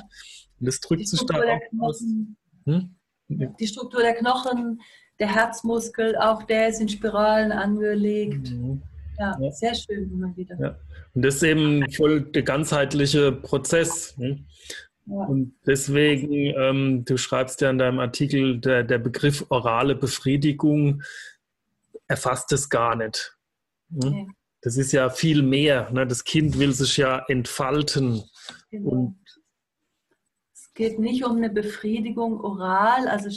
Und 0.59 0.67
das 0.67 0.79
drückt 0.79 1.07
sich 1.07 1.25
da 1.25 1.35
auch 1.35 1.87
aus. 1.87 2.03
Hm? 2.65 2.95
Die 3.27 3.67
Struktur 3.67 4.01
der 4.01 4.13
Knochen, 4.13 4.81
der 5.19 5.33
Herzmuskel, 5.33 6.15
auch 6.17 6.43
der 6.43 6.69
ist 6.69 6.81
in 6.81 6.89
Spiralen 6.89 7.51
angelegt. 7.51 8.51
Mhm. 8.51 8.81
Ja, 9.17 9.37
ja, 9.39 9.51
sehr 9.51 9.73
schön 9.73 10.11
immer 10.11 10.35
wieder. 10.35 10.57
Ja. 10.59 10.75
Und 11.13 11.23
das 11.23 11.35
ist 11.35 11.43
eben 11.43 11.89
voll 11.91 12.21
der 12.21 12.43
ganzheitliche 12.43 13.31
Prozess. 13.31 14.17
Ne? 14.17 14.43
Ja. 15.05 15.25
Und 15.25 15.55
deswegen, 15.65 16.33
ähm, 16.33 17.05
du 17.05 17.17
schreibst 17.17 17.61
ja 17.61 17.69
in 17.69 17.77
deinem 17.77 17.99
Artikel, 17.99 18.59
der, 18.59 18.83
der 18.83 18.97
Begriff 18.97 19.45
orale 19.49 19.95
Befriedigung 19.95 21.03
erfasst 22.07 22.51
es 22.51 22.69
gar 22.69 22.95
nicht. 22.95 23.37
Ne? 23.89 24.07
Okay 24.07 24.27
das 24.65 24.77
ist 24.77 24.91
ja 24.93 25.11
viel 25.11 25.43
mehr. 25.43 25.91
Ne? 25.91 26.07
Das 26.07 26.23
Kind 26.23 26.57
will 26.57 26.73
sich 26.73 26.97
ja 26.97 27.23
entfalten. 27.27 28.23
Genau. 28.71 28.89
Und 28.89 29.19
es 30.51 30.73
geht 30.73 30.97
nicht 30.97 31.23
um 31.23 31.37
eine 31.37 31.51
Befriedigung 31.51 32.41
oral, 32.41 33.07
also 33.07 33.29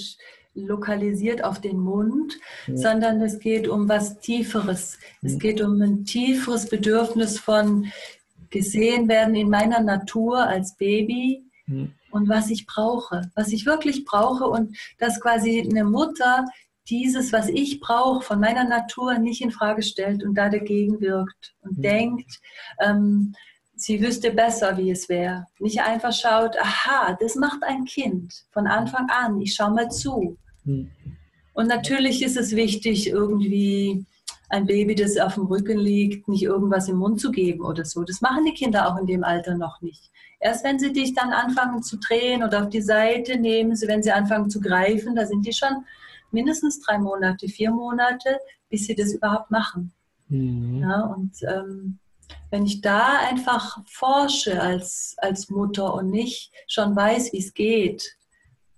lokalisiert 0.54 1.44
auf 1.44 1.60
den 1.60 1.78
Mund, 1.78 2.38
ja. 2.66 2.78
sondern 2.78 3.20
es 3.20 3.38
geht 3.40 3.68
um 3.68 3.90
was 3.90 4.18
Tieferes. 4.20 4.98
Ja. 5.20 5.28
Es 5.28 5.38
geht 5.38 5.60
um 5.60 5.80
ein 5.82 6.06
tieferes 6.06 6.66
Bedürfnis 6.66 7.38
von 7.38 7.86
gesehen 8.48 9.06
werden 9.06 9.34
in 9.34 9.50
meiner 9.50 9.80
Natur 9.80 10.38
als 10.38 10.76
Baby. 10.76 11.44
Ja. 11.68 11.86
Und 12.10 12.28
was 12.28 12.50
ich 12.50 12.66
brauche, 12.66 13.30
was 13.34 13.52
ich 13.52 13.66
wirklich 13.66 14.04
brauche 14.04 14.46
und 14.46 14.76
dass 14.98 15.20
quasi 15.20 15.60
eine 15.60 15.84
Mutter 15.84 16.46
dieses, 16.88 17.32
was 17.32 17.48
ich 17.48 17.80
brauche, 17.80 18.22
von 18.22 18.40
meiner 18.40 18.64
Natur 18.64 19.18
nicht 19.18 19.42
in 19.42 19.50
Frage 19.50 19.82
stellt 19.82 20.24
und 20.24 20.34
da 20.34 20.48
dagegen 20.48 21.00
wirkt 21.00 21.54
und 21.60 21.78
mhm. 21.78 21.82
denkt, 21.82 22.40
ähm, 22.80 23.34
sie 23.74 24.00
wüsste 24.00 24.30
besser, 24.32 24.76
wie 24.76 24.90
es 24.90 25.08
wäre. 25.08 25.46
Nicht 25.58 25.80
einfach 25.80 26.12
schaut, 26.12 26.56
aha, 26.58 27.16
das 27.20 27.34
macht 27.34 27.62
ein 27.62 27.84
Kind 27.84 28.44
von 28.50 28.66
Anfang 28.66 29.06
an, 29.10 29.40
ich 29.40 29.54
schaue 29.54 29.72
mal 29.72 29.90
zu. 29.90 30.38
Mhm. 30.64 30.90
Und 31.52 31.66
natürlich 31.66 32.22
ist 32.22 32.36
es 32.36 32.54
wichtig, 32.54 33.08
irgendwie 33.08 34.06
ein 34.50 34.66
Baby, 34.66 34.94
das 34.94 35.18
auf 35.18 35.34
dem 35.34 35.46
Rücken 35.46 35.78
liegt, 35.78 36.28
nicht 36.28 36.42
irgendwas 36.42 36.88
im 36.88 36.96
Mund 36.96 37.20
zu 37.20 37.30
geben 37.30 37.64
oder 37.64 37.84
so. 37.84 38.02
Das 38.04 38.20
machen 38.20 38.44
die 38.44 38.54
Kinder 38.54 38.88
auch 38.88 38.98
in 38.98 39.06
dem 39.06 39.24
Alter 39.24 39.56
noch 39.56 39.80
nicht. 39.82 40.10
Erst 40.40 40.64
wenn 40.64 40.78
sie 40.78 40.92
dich 40.92 41.14
dann 41.14 41.32
anfangen 41.32 41.82
zu 41.82 41.98
drehen 41.98 42.42
oder 42.42 42.62
auf 42.62 42.68
die 42.70 42.80
Seite 42.80 43.38
nehmen, 43.38 43.72
wenn 43.86 44.02
sie 44.02 44.12
anfangen 44.12 44.48
zu 44.50 44.60
greifen, 44.60 45.16
da 45.16 45.26
sind 45.26 45.46
die 45.46 45.52
schon 45.52 45.84
mindestens 46.30 46.80
drei 46.80 46.98
Monate, 46.98 47.48
vier 47.48 47.70
Monate, 47.70 48.38
bis 48.70 48.86
sie 48.86 48.94
das 48.94 49.12
überhaupt 49.12 49.50
machen. 49.50 49.92
Mhm. 50.28 50.80
Ja, 50.80 51.00
und 51.02 51.32
ähm, 51.42 51.98
wenn 52.50 52.64
ich 52.64 52.80
da 52.80 53.18
einfach 53.28 53.78
forsche 53.86 54.60
als, 54.60 55.16
als 55.18 55.50
Mutter 55.50 55.94
und 55.94 56.10
nicht 56.10 56.52
schon 56.66 56.94
weiß, 56.94 57.32
wie 57.32 57.38
es 57.38 57.54
geht, 57.54 58.16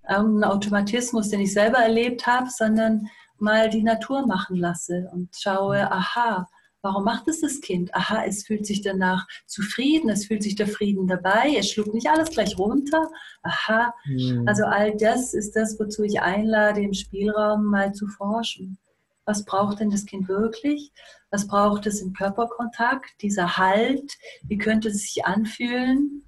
irgendein 0.09 0.51
Automatismus, 0.51 1.29
den 1.29 1.41
ich 1.41 1.53
selber 1.53 1.79
erlebt 1.79 2.27
habe, 2.27 2.49
sondern 2.51 3.09
mal 3.41 3.71
die 3.71 3.83
Natur 3.83 4.27
machen 4.27 4.57
lasse 4.57 5.09
und 5.13 5.35
schaue, 5.37 5.79
mhm. 5.79 5.93
aha, 5.93 6.49
Warum 6.83 7.05
macht 7.05 7.29
es 7.29 7.43
das 7.43 7.61
Kind? 7.61 7.95
Aha, 7.95 8.25
es 8.25 8.47
fühlt 8.47 8.65
sich 8.65 8.81
danach 8.81 9.27
zufrieden, 9.47 10.09
es 10.09 10.27
fühlt 10.27 10.43
sich 10.43 10.55
der 10.55 10.67
Frieden 10.67 11.07
dabei, 11.07 11.55
es 11.59 11.71
schluckt 11.71 11.93
nicht 11.93 12.09
alles 12.09 12.31
gleich 12.31 12.59
runter. 12.59 13.11
Aha, 13.43 13.93
mhm. 14.07 14.45
also 14.49 14.65
all 14.65 14.97
das 14.97 15.35
ist 15.35 15.57
das, 15.57 15.79
wozu 15.79 16.05
ich 16.05 16.23
einlade, 16.23 16.81
im 16.81 16.95
Spielraum 16.95 17.67
mal 17.67 17.93
zu 17.93 18.07
forschen. 18.07 18.79
Was 19.27 19.45
braucht 19.45 19.81
denn 19.81 19.91
das 19.91 20.07
Kind 20.07 20.29
wirklich? 20.29 20.91
Was 21.31 21.47
braucht 21.47 21.87
es 21.87 22.01
im 22.01 22.15
Körperkontakt? 22.15 23.11
Dieser 23.21 23.59
Halt? 23.59 24.17
Wie 24.43 24.57
könnte 24.57 24.89
es 24.89 25.03
sich 25.03 25.25
anfühlen? 25.27 26.25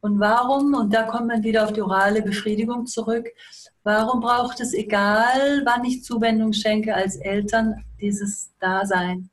Und 0.00 0.18
warum, 0.18 0.74
und 0.74 0.92
da 0.92 1.04
kommt 1.04 1.28
man 1.28 1.44
wieder 1.44 1.64
auf 1.64 1.72
die 1.72 1.82
orale 1.82 2.22
Befriedigung 2.22 2.86
zurück, 2.86 3.28
warum 3.84 4.20
braucht 4.20 4.60
es, 4.60 4.72
egal 4.72 5.62
wann 5.64 5.84
ich 5.84 6.04
Zuwendung 6.04 6.52
schenke 6.52 6.94
als 6.94 7.16
Eltern, 7.16 7.84
dieses 8.00 8.52
Dasein? 8.58 9.30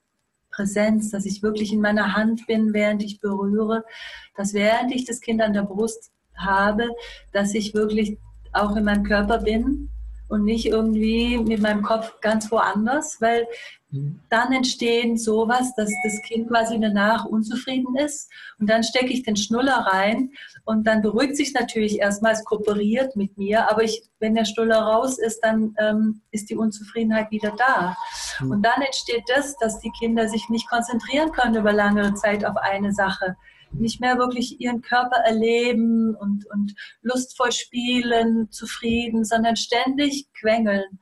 Präsenz, 0.51 1.12
dass 1.12 1.25
ich 1.25 1.44
wirklich 1.44 1.72
in 1.72 1.79
meiner 1.79 2.15
Hand 2.15 2.46
bin, 2.48 2.74
während 2.74 3.03
ich 3.03 3.22
berühre, 3.22 3.86
dass 4.36 4.53
während 4.53 4.94
ich 4.94 5.06
das 5.06 5.22
Kind 5.22 5.41
an 5.41 5.53
der 5.53 5.63
Brust 5.63 6.12
habe, 6.36 6.89
dass 7.32 7.53
ich 7.53 7.74
wirklich 7.74 8.18
auch 8.51 8.75
in 8.75 8.84
meinem 8.84 9.03
Körper 9.03 9.39
bin 9.39 9.89
und 10.27 10.44
nicht 10.44 10.65
irgendwie 10.65 11.38
mit 11.38 11.62
meinem 11.62 11.82
Kopf 11.82 12.20
ganz 12.22 12.51
woanders, 12.51 13.22
weil 13.22 13.48
dann 14.29 14.53
entstehen 14.53 15.17
sowas, 15.17 15.74
dass 15.75 15.89
das 16.03 16.22
Kind 16.22 16.48
quasi 16.48 16.79
danach 16.79 17.25
unzufrieden 17.25 17.96
ist 17.96 18.31
und 18.60 18.69
dann 18.69 18.84
stecke 18.84 19.12
ich 19.12 19.24
den 19.24 19.36
Schnuller 19.36 19.77
rein 19.77 20.31
und 20.63 20.86
dann 20.86 21.01
beruhigt 21.01 21.36
sich 21.36 21.53
natürlich 21.53 22.00
erstmal, 22.00 22.34
es 22.34 22.43
kooperiert 22.43 23.15
mit 23.15 23.36
mir, 23.39 23.69
aber 23.69 23.84
ich, 23.84 24.03
wenn 24.19 24.36
der 24.36 24.46
Schnuller 24.46 24.77
raus 24.79 25.17
ist, 25.17 25.39
dann 25.41 25.74
ähm, 25.79 26.22
ist 26.29 26.51
die 26.51 26.55
Unzufriedenheit 26.55 27.31
wieder 27.31 27.55
da. 27.58 27.98
Mhm. 28.39 28.51
Und 28.51 28.62
dann 28.62 28.81
entsteht 28.81 29.24
das, 29.36 29.58
dass 29.58 29.79
die 29.79 29.91
Kinder 30.00 30.29
sich 30.29 30.50
nicht 30.50 30.69
konzentrieren 30.69 31.31
können 31.31 31.55
über 31.55 31.74
langere 31.74 32.13
Zeit 32.13 32.46
auf 32.46 32.58
eine 32.58 32.93
Sache 32.93 33.36
nicht 33.72 34.01
mehr 34.01 34.17
wirklich 34.17 34.60
ihren 34.60 34.81
Körper 34.81 35.17
erleben 35.25 36.15
und, 36.15 36.46
und 36.51 36.74
lustvoll 37.01 37.51
spielen, 37.51 38.51
zufrieden, 38.51 39.25
sondern 39.25 39.55
ständig 39.55 40.27
quengeln. 40.39 41.00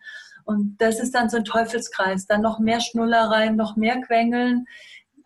Und 0.47 0.77
das 0.77 0.99
ist 0.99 1.13
dann 1.13 1.29
so 1.29 1.35
ein 1.35 1.43
Teufelskreis. 1.43 2.25
Dann 2.25 2.41
noch 2.41 2.57
mehr 2.57 2.79
Schnullereien, 2.79 3.57
noch 3.57 3.75
mehr 3.75 3.99
Quengeln. 3.99 4.65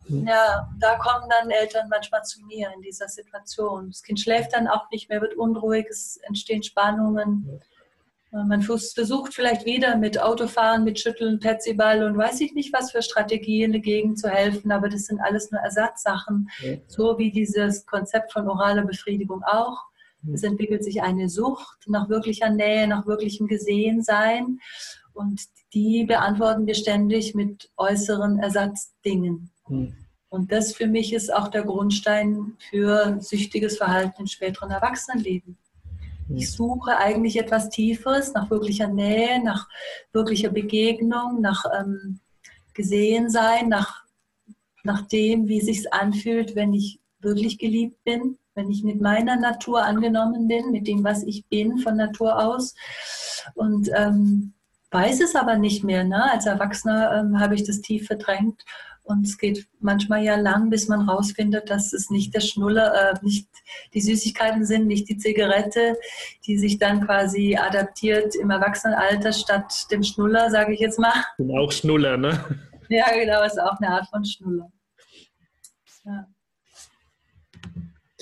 Mhm. 0.07 0.27
Ja, 0.27 0.67
da 0.79 0.97
kommen 0.97 1.29
dann 1.29 1.51
Eltern 1.51 1.89
manchmal 1.89 2.23
zu 2.23 2.41
mir 2.41 2.71
in 2.75 2.81
dieser 2.81 3.07
Situation. 3.07 3.89
Das 3.89 4.01
Kind 4.01 4.19
schläft 4.19 4.53
dann 4.53 4.67
auch 4.67 4.89
nicht 4.89 5.09
mehr, 5.09 5.21
wird 5.21 5.35
unruhig, 5.35 5.85
es 5.91 6.17
entstehen 6.23 6.63
Spannungen. 6.63 7.61
Man 8.31 8.63
versucht 8.63 9.33
vielleicht 9.33 9.65
wieder 9.65 9.95
mit 9.97 10.19
Autofahren, 10.19 10.85
mit 10.85 10.99
Schütteln, 10.99 11.39
Petsyball 11.39 12.03
und 12.03 12.17
weiß 12.17 12.41
ich 12.41 12.53
nicht, 12.53 12.73
was 12.73 12.91
für 12.91 13.03
Strategien 13.03 13.73
dagegen 13.73 14.15
zu 14.15 14.29
helfen, 14.29 14.71
aber 14.71 14.89
das 14.89 15.03
sind 15.03 15.19
alles 15.19 15.51
nur 15.51 15.59
Ersatzsachen, 15.59 16.49
so 16.87 17.17
wie 17.17 17.29
dieses 17.29 17.85
Konzept 17.85 18.31
von 18.31 18.47
oraler 18.47 18.85
Befriedigung 18.85 19.43
auch. 19.43 19.83
Es 20.33 20.43
entwickelt 20.43 20.83
sich 20.83 21.01
eine 21.01 21.29
Sucht 21.29 21.87
nach 21.87 22.07
wirklicher 22.07 22.49
Nähe, 22.49 22.87
nach 22.87 23.05
wirklichem 23.05 23.47
Gesehensein 23.47 24.59
und 25.21 25.41
die 25.73 26.03
beantworten 26.03 26.67
wir 26.67 26.75
ständig 26.75 27.33
mit 27.35 27.71
äußeren 27.77 28.39
Ersatzdingen. 28.39 29.51
Mhm. 29.67 29.95
Und 30.29 30.51
das 30.51 30.73
für 30.73 30.87
mich 30.87 31.13
ist 31.13 31.33
auch 31.33 31.49
der 31.49 31.63
Grundstein 31.63 32.53
für 32.69 33.17
süchtiges 33.19 33.77
Verhalten 33.77 34.21
im 34.21 34.27
späteren 34.27 34.71
Erwachsenenleben. 34.71 35.57
Ich 36.33 36.51
suche 36.51 36.97
eigentlich 36.97 37.37
etwas 37.37 37.69
Tieferes, 37.69 38.33
nach 38.33 38.49
wirklicher 38.49 38.87
Nähe, 38.87 39.43
nach 39.43 39.67
wirklicher 40.13 40.49
Begegnung, 40.49 41.41
nach 41.41 41.65
ähm, 41.77 42.21
Gesehensein, 42.73 43.67
nach, 43.67 44.05
nach 44.83 45.01
dem, 45.01 45.49
wie 45.49 45.59
es 45.59 45.65
sich 45.65 45.93
anfühlt, 45.93 46.55
wenn 46.55 46.73
ich 46.73 46.99
wirklich 47.19 47.57
geliebt 47.57 48.01
bin, 48.05 48.37
wenn 48.55 48.69
ich 48.69 48.83
mit 48.83 49.01
meiner 49.01 49.35
Natur 49.35 49.83
angenommen 49.83 50.47
bin, 50.47 50.71
mit 50.71 50.87
dem, 50.87 51.03
was 51.03 51.23
ich 51.23 51.45
bin 51.47 51.79
von 51.79 51.97
Natur 51.97 52.37
aus. 52.41 52.75
Und 53.53 53.89
ähm, 53.93 54.53
weiß 54.91 55.21
es 55.21 55.35
aber 55.35 55.57
nicht 55.57 55.83
mehr. 55.83 56.03
Ne? 56.03 56.31
Als 56.31 56.45
Erwachsener 56.45 57.19
ähm, 57.19 57.39
habe 57.39 57.55
ich 57.55 57.63
das 57.63 57.81
tief 57.81 58.07
verdrängt 58.07 58.63
und 59.03 59.25
es 59.25 59.37
geht 59.37 59.67
manchmal 59.79 60.23
ja 60.23 60.35
lang, 60.35 60.69
bis 60.69 60.87
man 60.87 61.09
rausfindet, 61.09 61.69
dass 61.69 61.91
es 61.91 62.09
nicht 62.09 62.35
der 62.35 62.41
Schnuller, 62.41 62.93
äh, 62.93 63.15
nicht 63.21 63.47
die 63.93 64.01
Süßigkeiten 64.01 64.65
sind, 64.65 64.87
nicht 64.87 65.09
die 65.09 65.17
Zigarette, 65.17 65.97
die 66.45 66.57
sich 66.57 66.77
dann 66.77 67.05
quasi 67.05 67.57
adaptiert 67.57 68.35
im 68.35 68.51
Erwachsenenalter 68.51 69.33
statt 69.33 69.87
dem 69.91 70.03
Schnuller, 70.03 70.49
sage 70.51 70.73
ich 70.73 70.79
jetzt 70.79 70.99
mal. 70.99 71.13
Und 71.37 71.57
auch 71.57 71.71
Schnuller, 71.71 72.17
ne? 72.17 72.43
Ja, 72.89 73.05
genau, 73.13 73.43
ist 73.43 73.59
auch 73.59 73.77
eine 73.79 73.89
Art 73.89 74.07
von 74.09 74.23
Schnuller. 74.23 74.71
Ja. 76.05 76.27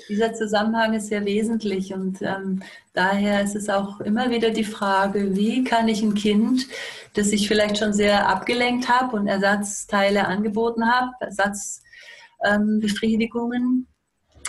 Dieser 0.10 0.34
Zusammenhang 0.34 0.96
ist 0.96 1.08
sehr 1.08 1.24
wesentlich 1.24 1.94
und 1.94 2.22
ähm, 2.22 2.62
daher 2.94 3.42
ist 3.44 3.56
es 3.56 3.70
auch 3.70 4.01
immer 4.01 4.32
wieder 4.32 4.50
die 4.50 4.63
Frage, 4.63 5.36
wie 5.36 5.63
kann 5.63 5.88
ich 5.88 6.01
ein 6.01 6.16
Kind, 6.16 6.66
das 7.13 7.32
ich 7.32 7.48
vielleicht 7.48 7.78
schon 7.78 7.94
sehr 7.94 8.28
abgelenkt 8.28 8.89
habe 8.89 9.16
und 9.16 9.28
Ersatzteile 9.28 10.28
angeboten 10.28 10.92
habe, 10.92 11.12
Ersatzbefriedigungen, 11.20 13.86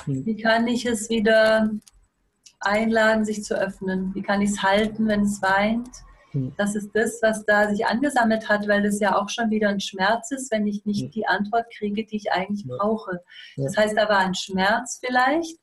ähm, 0.09 0.25
wie 0.25 0.37
kann 0.37 0.67
ich 0.67 0.87
es 0.87 1.11
wieder 1.11 1.71
einladen, 2.61 3.25
sich 3.25 3.45
zu 3.45 3.55
öffnen? 3.55 4.14
Wie 4.14 4.23
kann 4.23 4.40
ich 4.40 4.50
es 4.50 4.62
halten, 4.62 5.09
wenn 5.09 5.23
es 5.23 5.43
weint? 5.43 5.88
Hm. 6.32 6.52
Das 6.56 6.75
ist 6.75 6.90
das, 6.94 7.18
was 7.22 7.44
da 7.44 7.68
sich 7.70 7.87
angesammelt 7.87 8.49
hat, 8.49 8.68
weil 8.68 8.82
das 8.82 9.00
ja 9.00 9.16
auch 9.16 9.28
schon 9.28 9.50
wieder 9.50 9.68
ein 9.68 9.80
Schmerz 9.80 10.30
ist, 10.30 10.50
wenn 10.50 10.66
ich 10.66 10.84
nicht 10.84 11.04
hm. 11.04 11.10
die 11.10 11.26
Antwort 11.26 11.66
kriege, 11.76 12.04
die 12.04 12.16
ich 12.16 12.32
eigentlich 12.32 12.66
brauche. 12.66 13.22
Das 13.56 13.76
heißt, 13.76 13.96
da 13.96 14.08
war 14.08 14.18
ein 14.18 14.34
Schmerz 14.34 15.00
vielleicht. 15.04 15.58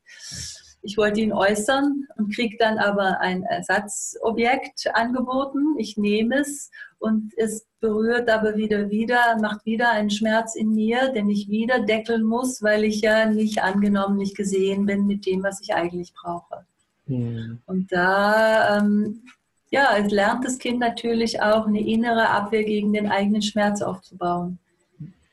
Ich 0.81 0.97
wollte 0.97 1.19
ihn 1.19 1.33
äußern 1.33 2.07
und 2.15 2.33
kriege 2.33 2.55
dann 2.57 2.77
aber 2.77 3.19
ein 3.19 3.43
Ersatzobjekt 3.43 4.89
angeboten. 4.93 5.75
Ich 5.77 5.97
nehme 5.97 6.39
es 6.39 6.69
und 6.99 7.33
es 7.37 7.67
berührt 7.79 8.29
aber 8.29 8.55
wieder 8.55 8.89
wieder, 8.89 9.37
macht 9.41 9.65
wieder 9.65 9.91
einen 9.91 10.09
Schmerz 10.09 10.55
in 10.55 10.73
mir, 10.73 11.11
den 11.11 11.29
ich 11.29 11.49
wieder 11.49 11.81
deckeln 11.81 12.23
muss, 12.23 12.61
weil 12.61 12.83
ich 12.83 13.01
ja 13.01 13.25
nicht 13.25 13.61
angenommen, 13.61 14.17
nicht 14.17 14.35
gesehen 14.35 14.85
bin 14.85 15.05
mit 15.05 15.25
dem, 15.25 15.43
was 15.43 15.61
ich 15.61 15.73
eigentlich 15.73 16.13
brauche. 16.13 16.65
Mhm. 17.05 17.59
Und 17.65 17.91
da 17.91 18.77
ähm, 18.77 19.23
ja, 19.69 19.97
es 19.97 20.11
lernt 20.11 20.45
das 20.45 20.57
Kind 20.57 20.79
natürlich 20.79 21.41
auch 21.41 21.67
eine 21.67 21.85
innere 21.85 22.29
Abwehr 22.29 22.63
gegen 22.63 22.93
den 22.93 23.09
eigenen 23.11 23.41
Schmerz 23.41 23.81
aufzubauen. 23.81 24.59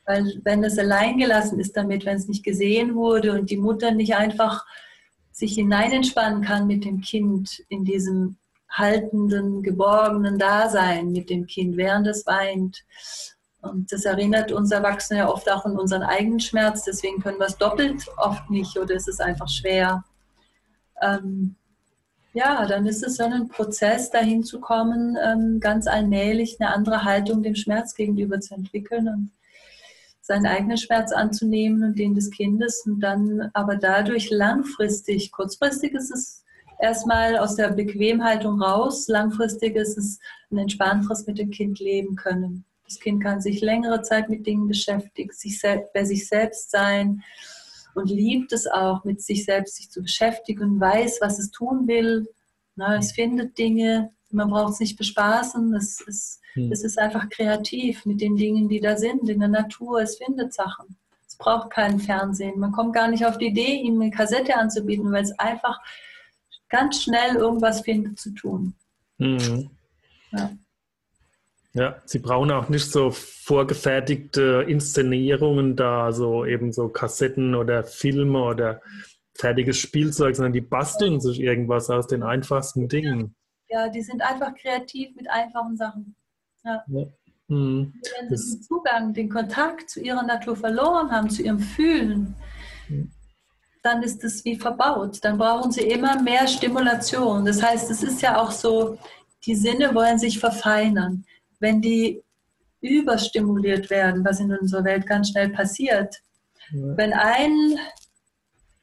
Weil 0.06 0.40
wenn 0.44 0.62
es 0.64 0.78
alleingelassen 0.78 1.58
ist 1.60 1.76
damit, 1.76 2.04
wenn 2.04 2.16
es 2.16 2.28
nicht 2.28 2.44
gesehen 2.44 2.94
wurde 2.94 3.32
und 3.32 3.50
die 3.50 3.56
Mutter 3.56 3.90
nicht 3.92 4.14
einfach 4.16 4.66
sich 5.32 5.54
hineinentspannen 5.54 6.42
kann 6.42 6.66
mit 6.66 6.84
dem 6.84 7.00
Kind 7.00 7.62
in 7.68 7.84
diesem 7.84 8.36
haltenden, 8.68 9.62
geborgenen 9.62 10.38
Dasein 10.38 11.12
mit 11.12 11.30
dem 11.30 11.46
Kind, 11.46 11.76
während 11.76 12.06
es 12.06 12.26
weint. 12.26 12.84
Und 13.62 13.90
das 13.92 14.04
erinnert 14.04 14.52
uns 14.52 14.72
Erwachsene 14.72 15.20
ja 15.20 15.28
oft 15.28 15.50
auch 15.50 15.64
an 15.64 15.78
unseren 15.78 16.02
eigenen 16.02 16.40
Schmerz, 16.40 16.84
deswegen 16.84 17.22
können 17.22 17.38
wir 17.38 17.46
es 17.46 17.56
doppelt 17.56 18.04
oft 18.18 18.50
nicht 18.50 18.76
oder 18.76 18.94
es 18.94 19.08
ist 19.08 19.20
einfach 19.20 19.48
schwer. 19.48 20.04
Ähm, 21.00 21.56
ja, 22.34 22.66
dann 22.66 22.84
ist 22.84 23.04
es 23.04 23.16
so 23.16 23.24
ein 23.24 23.48
Prozess, 23.48 24.10
dahin 24.10 24.42
zu 24.42 24.60
kommen, 24.60 25.16
ähm, 25.24 25.60
ganz 25.60 25.86
allmählich 25.86 26.60
eine 26.60 26.74
andere 26.74 27.04
Haltung 27.04 27.42
dem 27.42 27.54
Schmerz 27.54 27.94
gegenüber 27.94 28.40
zu 28.40 28.54
entwickeln 28.54 29.08
und 29.08 29.30
seinen 30.20 30.46
eigenen 30.46 30.76
Schmerz 30.76 31.12
anzunehmen 31.12 31.84
und 31.84 31.98
den 31.98 32.14
des 32.14 32.30
Kindes 32.30 32.82
und 32.86 33.00
dann 33.00 33.50
aber 33.52 33.76
dadurch 33.76 34.30
langfristig, 34.30 35.30
kurzfristig 35.30 35.92
ist 35.92 36.10
es 36.10 36.44
erstmal 36.80 37.36
aus 37.36 37.54
der 37.54 37.68
Bequemhaltung 37.68 38.60
raus, 38.60 39.06
langfristig 39.06 39.76
ist 39.76 39.96
es 39.96 40.18
ein 40.50 40.58
entspannteres 40.58 41.26
mit 41.26 41.38
dem 41.38 41.50
Kind 41.50 41.78
leben 41.78 42.16
können. 42.16 42.64
Das 42.84 42.98
Kind 42.98 43.22
kann 43.22 43.40
sich 43.40 43.60
längere 43.60 44.02
Zeit 44.02 44.28
mit 44.28 44.46
Dingen 44.46 44.66
beschäftigen, 44.66 45.32
sich 45.32 45.62
bei 45.92 46.04
sich 46.04 46.26
selbst 46.26 46.70
sein, 46.70 47.22
und 47.94 48.10
liebt 48.10 48.52
es 48.52 48.66
auch, 48.66 49.04
mit 49.04 49.22
sich 49.22 49.44
selbst 49.44 49.76
sich 49.76 49.90
zu 49.90 50.02
beschäftigen, 50.02 50.80
weiß, 50.80 51.18
was 51.20 51.38
es 51.38 51.50
tun 51.50 51.86
will. 51.86 52.28
Na, 52.76 52.96
es 52.96 53.12
findet 53.12 53.56
Dinge, 53.56 54.10
man 54.30 54.50
braucht 54.50 54.74
es 54.74 54.80
nicht 54.80 54.96
bespaßen, 54.96 55.74
es 55.74 56.00
ist, 56.00 56.40
hm. 56.54 56.72
es 56.72 56.82
ist 56.82 56.98
einfach 56.98 57.28
kreativ 57.28 58.04
mit 58.04 58.20
den 58.20 58.36
Dingen, 58.36 58.68
die 58.68 58.80
da 58.80 58.96
sind, 58.96 59.28
in 59.28 59.40
der 59.40 59.48
Natur, 59.48 60.00
es 60.00 60.16
findet 60.16 60.52
Sachen. 60.52 60.96
Es 61.26 61.36
braucht 61.36 61.70
kein 61.70 61.98
Fernsehen. 61.98 62.60
Man 62.60 62.72
kommt 62.72 62.94
gar 62.94 63.08
nicht 63.08 63.24
auf 63.26 63.38
die 63.38 63.46
Idee, 63.46 63.80
ihm 63.80 64.00
eine 64.00 64.10
Kassette 64.10 64.56
anzubieten, 64.56 65.10
weil 65.10 65.24
es 65.24 65.38
einfach 65.38 65.80
ganz 66.68 67.02
schnell 67.02 67.36
irgendwas 67.36 67.80
findet 67.80 68.18
zu 68.18 68.30
tun. 68.30 68.74
Mhm. 69.18 69.70
Ja. 70.32 70.50
Ja, 71.76 72.00
sie 72.04 72.20
brauchen 72.20 72.52
auch 72.52 72.68
nicht 72.68 72.88
so 72.90 73.10
vorgefertigte 73.10 74.64
Inszenierungen 74.68 75.74
da, 75.74 76.12
so 76.12 76.46
eben 76.46 76.72
so 76.72 76.88
Kassetten 76.88 77.56
oder 77.56 77.82
Filme 77.82 78.44
oder 78.44 78.80
fertiges 79.36 79.78
Spielzeug, 79.78 80.36
sondern 80.36 80.52
die 80.52 80.60
basteln 80.60 81.20
sich 81.20 81.40
irgendwas 81.40 81.90
aus 81.90 82.06
den 82.06 82.22
einfachsten 82.22 82.88
Dingen. 82.88 83.34
Ja, 83.68 83.88
die 83.88 84.02
sind 84.02 84.22
einfach 84.22 84.54
kreativ 84.54 85.16
mit 85.16 85.28
einfachen 85.28 85.76
Sachen. 85.76 86.14
Ja. 86.62 86.84
ja. 86.86 87.06
Mhm. 87.48 87.92
Wenn 88.20 88.36
sie 88.36 88.54
den 88.54 88.62
Zugang, 88.62 89.12
den 89.12 89.28
Kontakt 89.28 89.90
zu 89.90 90.00
ihrer 90.00 90.22
Natur 90.22 90.56
verloren 90.56 91.10
haben, 91.10 91.28
zu 91.28 91.42
ihrem 91.42 91.58
Fühlen, 91.58 92.36
mhm. 92.88 93.10
dann 93.82 94.04
ist 94.04 94.22
es 94.22 94.44
wie 94.44 94.54
verbaut. 94.54 95.18
Dann 95.22 95.38
brauchen 95.38 95.72
sie 95.72 95.82
immer 95.82 96.22
mehr 96.22 96.46
Stimulation. 96.46 97.44
Das 97.44 97.60
heißt, 97.60 97.90
es 97.90 98.04
ist 98.04 98.22
ja 98.22 98.40
auch 98.40 98.52
so, 98.52 98.96
die 99.44 99.56
Sinne 99.56 99.92
wollen 99.92 100.20
sich 100.20 100.38
verfeinern 100.38 101.24
wenn 101.64 101.80
die 101.80 102.22
überstimuliert 102.82 103.88
werden, 103.88 104.22
was 104.22 104.38
in 104.38 104.54
unserer 104.54 104.84
Welt 104.84 105.06
ganz 105.06 105.30
schnell 105.30 105.48
passiert. 105.48 106.14
Ja. 106.70 106.96
Wenn 106.98 107.14
ein, 107.14 107.78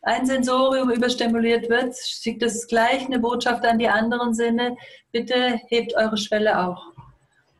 ein 0.01 0.25
Sensorium 0.25 0.89
überstimuliert 0.89 1.69
wird, 1.69 1.95
schickt 1.95 2.41
es 2.41 2.67
gleich 2.67 3.05
eine 3.05 3.19
Botschaft 3.19 3.63
an 3.65 3.77
die 3.77 3.87
anderen 3.87 4.33
Sinne, 4.33 4.75
bitte 5.11 5.59
hebt 5.67 5.95
eure 5.95 6.17
Schwelle 6.17 6.59
auch. 6.65 6.87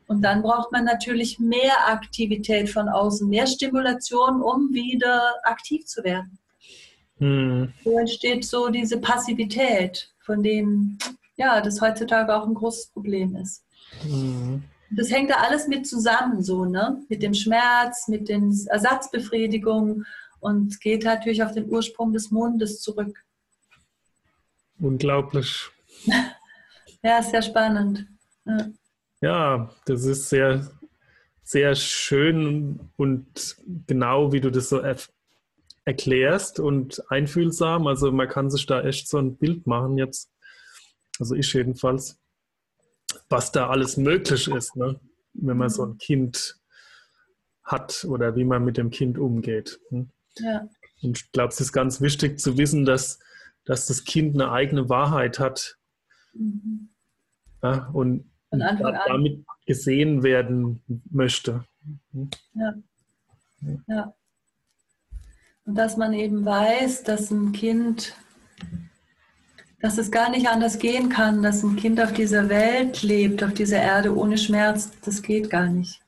Und 0.08 0.22
dann 0.22 0.42
braucht 0.42 0.72
man 0.72 0.84
natürlich 0.84 1.38
mehr 1.38 1.86
Aktivität 1.86 2.68
von 2.68 2.88
außen, 2.88 3.28
mehr 3.28 3.46
Stimulation, 3.46 4.42
um 4.42 4.74
wieder 4.74 5.34
aktiv 5.44 5.86
zu 5.86 6.02
werden. 6.02 6.36
Hm. 7.18 7.72
So 7.84 7.96
entsteht 7.96 8.44
so 8.44 8.68
diese 8.70 8.98
Passivität, 9.00 10.12
von 10.18 10.42
dem 10.42 10.98
ja, 11.36 11.60
das 11.60 11.80
heutzutage 11.80 12.34
auch 12.34 12.46
ein 12.46 12.54
großes 12.54 12.88
Problem 12.88 13.36
ist. 13.36 13.64
Hm 14.02 14.64
das 14.96 15.10
hängt 15.10 15.30
da 15.30 15.36
alles 15.36 15.68
mit 15.68 15.86
zusammen, 15.86 16.42
so, 16.42 16.64
ne? 16.64 17.02
Mit 17.08 17.22
dem 17.22 17.34
Schmerz, 17.34 18.08
mit 18.08 18.28
den 18.28 18.52
Ersatzbefriedigungen 18.68 20.06
und 20.40 20.80
geht 20.80 21.04
natürlich 21.04 21.42
auf 21.42 21.52
den 21.52 21.70
Ursprung 21.70 22.12
des 22.12 22.30
Mondes 22.30 22.80
zurück. 22.80 23.24
Unglaublich. 24.78 25.68
ja, 27.02 27.22
sehr 27.22 27.42
spannend. 27.42 28.06
Ja. 28.44 28.66
ja, 29.20 29.70
das 29.86 30.04
ist 30.04 30.28
sehr, 30.28 30.68
sehr 31.44 31.74
schön 31.74 32.80
und 32.96 33.56
genau, 33.86 34.32
wie 34.32 34.40
du 34.40 34.50
das 34.50 34.68
so 34.68 34.78
er 34.78 34.96
erklärst 35.84 36.60
und 36.60 37.02
einfühlsam. 37.10 37.86
Also 37.86 38.12
man 38.12 38.28
kann 38.28 38.50
sich 38.50 38.66
da 38.66 38.82
echt 38.82 39.08
so 39.08 39.18
ein 39.18 39.36
Bild 39.36 39.66
machen 39.66 39.98
jetzt. 39.98 40.30
Also 41.18 41.34
ich 41.34 41.52
jedenfalls 41.52 42.21
was 43.32 43.50
da 43.50 43.68
alles 43.68 43.96
möglich 43.96 44.46
ist, 44.48 44.76
ne? 44.76 45.00
wenn 45.32 45.56
man 45.56 45.70
so 45.70 45.84
ein 45.84 45.98
Kind 45.98 46.60
hat 47.64 48.04
oder 48.04 48.36
wie 48.36 48.44
man 48.44 48.64
mit 48.64 48.76
dem 48.76 48.90
Kind 48.90 49.18
umgeht. 49.18 49.80
Hm? 49.88 50.10
Ja. 50.36 50.68
Und 51.02 51.18
ich 51.18 51.32
glaube, 51.32 51.52
es 51.52 51.60
ist 51.60 51.72
ganz 51.72 52.00
wichtig 52.00 52.38
zu 52.38 52.58
wissen, 52.58 52.84
dass, 52.84 53.18
dass 53.64 53.86
das 53.86 54.04
Kind 54.04 54.34
eine 54.34 54.52
eigene 54.52 54.88
Wahrheit 54.88 55.38
hat 55.38 55.78
mhm. 56.32 56.90
ja, 57.62 57.88
und 57.92 58.30
damit 58.50 59.44
gesehen 59.66 60.22
werden 60.22 60.82
möchte. 61.10 61.64
Hm? 62.12 62.30
Ja. 62.54 62.74
ja. 63.88 64.14
Und 65.64 65.76
dass 65.76 65.96
man 65.96 66.12
eben 66.12 66.44
weiß, 66.44 67.04
dass 67.04 67.30
ein 67.30 67.52
Kind 67.52 68.16
dass 69.82 69.98
es 69.98 70.12
gar 70.12 70.30
nicht 70.30 70.46
anders 70.46 70.78
gehen 70.78 71.08
kann, 71.08 71.42
dass 71.42 71.64
ein 71.64 71.74
Kind 71.74 72.00
auf 72.00 72.12
dieser 72.12 72.48
Welt 72.48 73.02
lebt, 73.02 73.42
auf 73.42 73.52
dieser 73.52 73.82
Erde 73.82 74.16
ohne 74.16 74.38
Schmerz. 74.38 74.92
Das 75.04 75.20
geht 75.20 75.50
gar 75.50 75.66
nicht. 75.66 76.00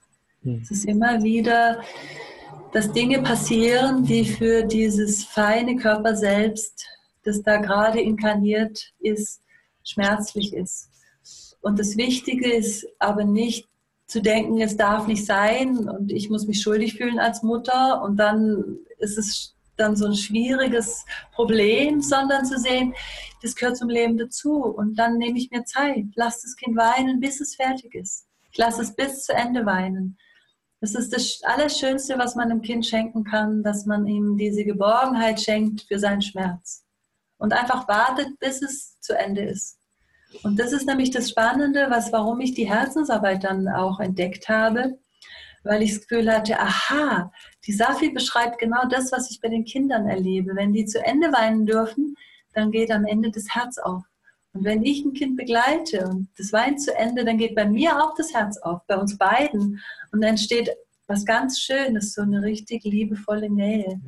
Hm. 0.45 0.61
Es 0.63 0.71
ist 0.71 0.85
immer 0.85 1.23
wieder, 1.25 1.83
dass 2.73 2.93
Dinge 2.93 3.21
passieren, 3.21 4.05
die 4.05 4.25
für 4.25 4.63
dieses 4.63 5.25
feine 5.25 5.75
Körper 5.75 6.15
selbst, 6.15 6.87
das 7.25 7.43
da 7.43 7.57
gerade 7.57 8.01
inkarniert 8.01 8.93
ist, 9.01 9.43
schmerzlich 9.83 10.55
ist. 10.55 10.89
Und 11.61 11.81
das 11.81 11.97
Wichtige 11.97 12.53
ist 12.53 12.87
aber 13.01 13.25
nicht 13.25 13.67
zu 14.07 14.23
denken, 14.23 14.61
es 14.61 14.77
darf 14.77 15.09
nicht 15.09 15.27
sein 15.27 15.89
und 15.89 16.13
ich 16.13 16.31
muss 16.31 16.47
mich 16.47 16.63
schuldig 16.63 16.95
fühlen 16.95 17.19
als 17.19 17.43
Mutter 17.43 18.03
und 18.03 18.19
dann 18.19 18.79
ist 18.99 19.19
es 19.19 19.54
dann 19.77 19.97
so 19.97 20.07
ein 20.07 20.15
schwieriges 20.15 21.05
Problem, 21.33 22.01
sondern 22.01 22.45
zu 22.45 22.59
sehen, 22.59 22.95
das 23.43 23.55
gehört 23.55 23.77
zum 23.77 23.89
Leben 23.89 24.17
dazu. 24.17 24.65
Und 24.65 24.97
dann 24.97 25.19
nehme 25.19 25.39
ich 25.39 25.51
mir 25.51 25.65
Zeit, 25.65 26.05
lass 26.15 26.43
das 26.43 26.57
Kind 26.57 26.77
weinen, 26.77 27.21
bis 27.21 27.41
es 27.41 27.57
fertig 27.57 27.95
ist. 27.95 28.27
Ich 28.53 28.59
lasse 28.59 28.83
es 28.83 28.95
bis 28.95 29.25
zu 29.25 29.33
Ende 29.33 29.67
weinen. 29.67 30.17
Das 30.81 30.95
ist 30.95 31.13
das 31.13 31.41
Allerschönste, 31.43 32.19
was 32.19 32.35
man 32.35 32.51
einem 32.51 32.63
Kind 32.63 32.87
schenken 32.87 33.25
kann, 33.25 33.63
dass 33.63 33.87
man 33.87 34.07
ihm 34.07 34.37
diese 34.37 34.65
Geborgenheit 34.65 35.41
schenkt 35.41 35.83
für 35.83 35.99
seinen 35.99 36.23
Schmerz. 36.23 36.85
Und 37.39 37.53
einfach 37.53 37.89
wartet, 37.89 38.39
bis 38.39 38.63
es 38.63 39.01
zu 39.01 39.17
Ende 39.17 39.43
ist. 39.43 39.79
Und 40.43 40.59
das 40.59 40.73
ist 40.73 40.87
nämlich 40.87 41.11
das 41.11 41.31
Spannende, 41.31 41.87
was, 41.91 42.13
warum 42.13 42.41
ich 42.41 42.55
die 42.55 42.69
Herzensarbeit 42.69 43.45
dann 43.45 43.69
auch 43.69 44.01
entdeckt 44.01 44.49
habe, 44.49 44.99
weil 45.65 45.83
ich 45.83 45.95
das 45.95 46.07
Gefühl 46.07 46.33
hatte, 46.33 46.59
aha, 46.59 47.33
die 47.67 47.73
Safi 47.73 48.11
beschreibt 48.11 48.59
genau 48.59 48.87
das, 48.89 49.11
was 49.11 49.31
ich 49.31 49.41
bei 49.41 49.49
den 49.49 49.65
Kindern 49.65 50.09
erlebe. 50.09 50.55
Wenn 50.55 50.73
die 50.73 50.85
zu 50.85 51.05
Ende 51.05 51.33
weinen 51.33 51.67
dürfen, 51.67 52.17
dann 52.53 52.71
geht 52.71 52.91
am 52.91 53.05
Ende 53.05 53.31
das 53.31 53.55
Herz 53.55 53.79
auf. 53.79 54.03
Und 54.53 54.65
wenn 54.65 54.85
ich 54.85 55.05
ein 55.05 55.15
Kind 55.15 55.37
begleite 55.37 56.07
und 56.07 56.29
das 56.39 56.53
weint 56.53 56.81
zu 56.81 56.95
Ende, 56.97 57.25
dann 57.25 57.39
geht 57.39 57.57
bei 57.57 57.65
mir 57.65 58.01
auch 58.01 58.15
das 58.15 58.33
Herz 58.33 58.57
auf, 58.59 58.83
bei 58.87 58.97
uns 58.97 59.19
beiden. 59.19 59.83
Und 60.13 60.21
dann 60.21 60.31
entsteht 60.31 60.71
was 61.07 61.25
ganz 61.25 61.61
Schönes, 61.61 62.15
so 62.15 62.23
eine 62.23 62.43
richtig 62.43 62.85
liebevolle 62.85 63.51
Nähe. 63.51 64.01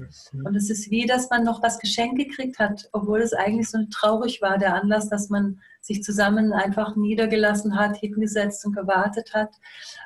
Und 0.44 0.56
es 0.56 0.70
ist 0.70 0.90
wie, 0.90 1.06
dass 1.06 1.28
man 1.28 1.44
noch 1.44 1.62
was 1.62 1.78
geschenkt 1.78 2.18
gekriegt 2.18 2.58
hat, 2.58 2.88
obwohl 2.92 3.20
es 3.20 3.34
eigentlich 3.34 3.68
so 3.68 3.78
traurig 3.90 4.40
war, 4.40 4.56
der 4.56 4.74
Anlass, 4.74 5.08
dass 5.08 5.28
man 5.28 5.60
sich 5.80 6.02
zusammen 6.02 6.52
einfach 6.52 6.96
niedergelassen 6.96 7.78
hat, 7.78 7.98
hingesetzt 7.98 8.64
und 8.64 8.74
gewartet 8.74 9.34
hat. 9.34 9.50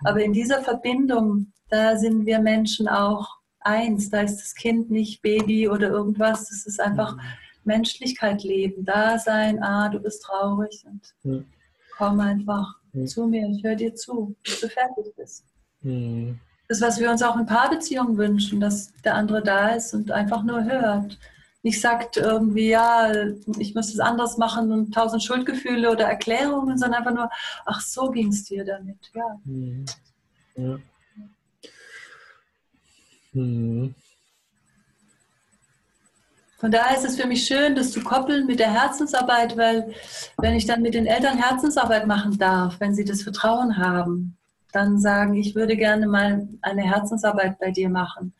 Aber 0.05 0.23
in 0.23 0.33
dieser 0.33 0.63
Verbindung, 0.63 1.53
da 1.69 1.97
sind 1.97 2.27
wir 2.27 2.41
Menschen 2.41 2.89
auch 2.89 3.39
eins. 3.61 4.11
Da 4.11 4.23
ist 4.23 4.39
das 4.39 4.55
Kind 4.55 4.91
nicht 4.91 5.23
Baby 5.23 5.69
oder 5.69 5.89
irgendwas. 5.89 6.49
Das 6.49 6.67
ist 6.67 6.81
einfach 6.81 7.17
mhm. 7.17 7.23
Menschlichkeit 7.65 8.43
leben, 8.43 8.85
da 8.85 9.19
sein. 9.19 9.63
Ah, 9.63 9.89
du 9.89 10.01
bist 10.01 10.23
traurig 10.23 10.85
und 10.87 11.15
mhm. 11.23 11.47
komm 11.97 12.19
einfach 12.19 12.75
mhm. 12.93 13.07
zu 13.07 13.27
mir. 13.27 13.49
Ich 13.49 13.63
höre 13.63 13.77
dir 13.77 13.95
zu, 13.95 14.35
bis 14.43 14.61
du 14.61 14.69
fertig 14.69 15.15
bist. 15.17 15.45
Das, 16.71 16.81
was 16.81 17.01
wir 17.01 17.11
uns 17.11 17.21
auch 17.21 17.37
in 17.37 17.47
Paarbeziehungen 17.47 18.17
wünschen, 18.17 18.61
dass 18.61 18.93
der 19.03 19.17
andere 19.17 19.43
da 19.43 19.71
ist 19.71 19.93
und 19.93 20.13
einfach 20.13 20.45
nur 20.45 20.63
hört 20.63 21.19
nicht 21.63 21.81
sagt 21.81 22.17
irgendwie, 22.17 22.71
ja, 22.71 23.13
ich 23.59 23.75
muss 23.75 23.93
es 23.93 24.01
anders 24.01 24.39
machen 24.39 24.73
und 24.73 24.95
tausend 24.95 25.23
Schuldgefühle 25.23 25.91
oder 25.91 26.07
Erklärungen, 26.07 26.79
sondern 26.79 27.01
einfach 27.01 27.15
nur, 27.15 27.31
ach, 27.67 27.81
so 27.81 28.11
ging 28.11 28.29
es 28.29 28.45
dir 28.45 28.65
damit, 28.65 29.11
ja. 29.15 29.41
Mhm. 29.45 29.85
ja. 30.57 30.79
Mhm. 33.33 33.95
Von 36.59 36.71
daher 36.71 36.97
ist 36.97 37.07
es 37.07 37.17
für 37.17 37.27
mich 37.27 37.47
schön, 37.47 37.75
das 37.75 37.93
zu 37.93 38.03
koppeln 38.03 38.47
mit 38.47 38.59
der 38.59 38.71
Herzensarbeit, 38.71 39.57
weil 39.57 39.95
wenn 40.39 40.55
ich 40.55 40.67
dann 40.67 40.83
mit 40.83 40.93
den 40.93 41.07
Eltern 41.07 41.39
Herzensarbeit 41.39 42.07
machen 42.07 42.39
darf, 42.39 42.81
wenn 42.81 42.95
sie 42.95 43.05
das 43.05 43.23
Vertrauen 43.23 43.79
haben, 43.79 44.37
dann 44.71 44.99
sagen, 44.99 45.35
ich 45.35 45.55
würde 45.55 45.77
gerne 45.77 46.07
mal 46.07 46.49
eine 46.63 46.83
Herzensarbeit 46.83 47.59
bei 47.59 47.71
dir 47.71 47.89
machen 47.89 48.35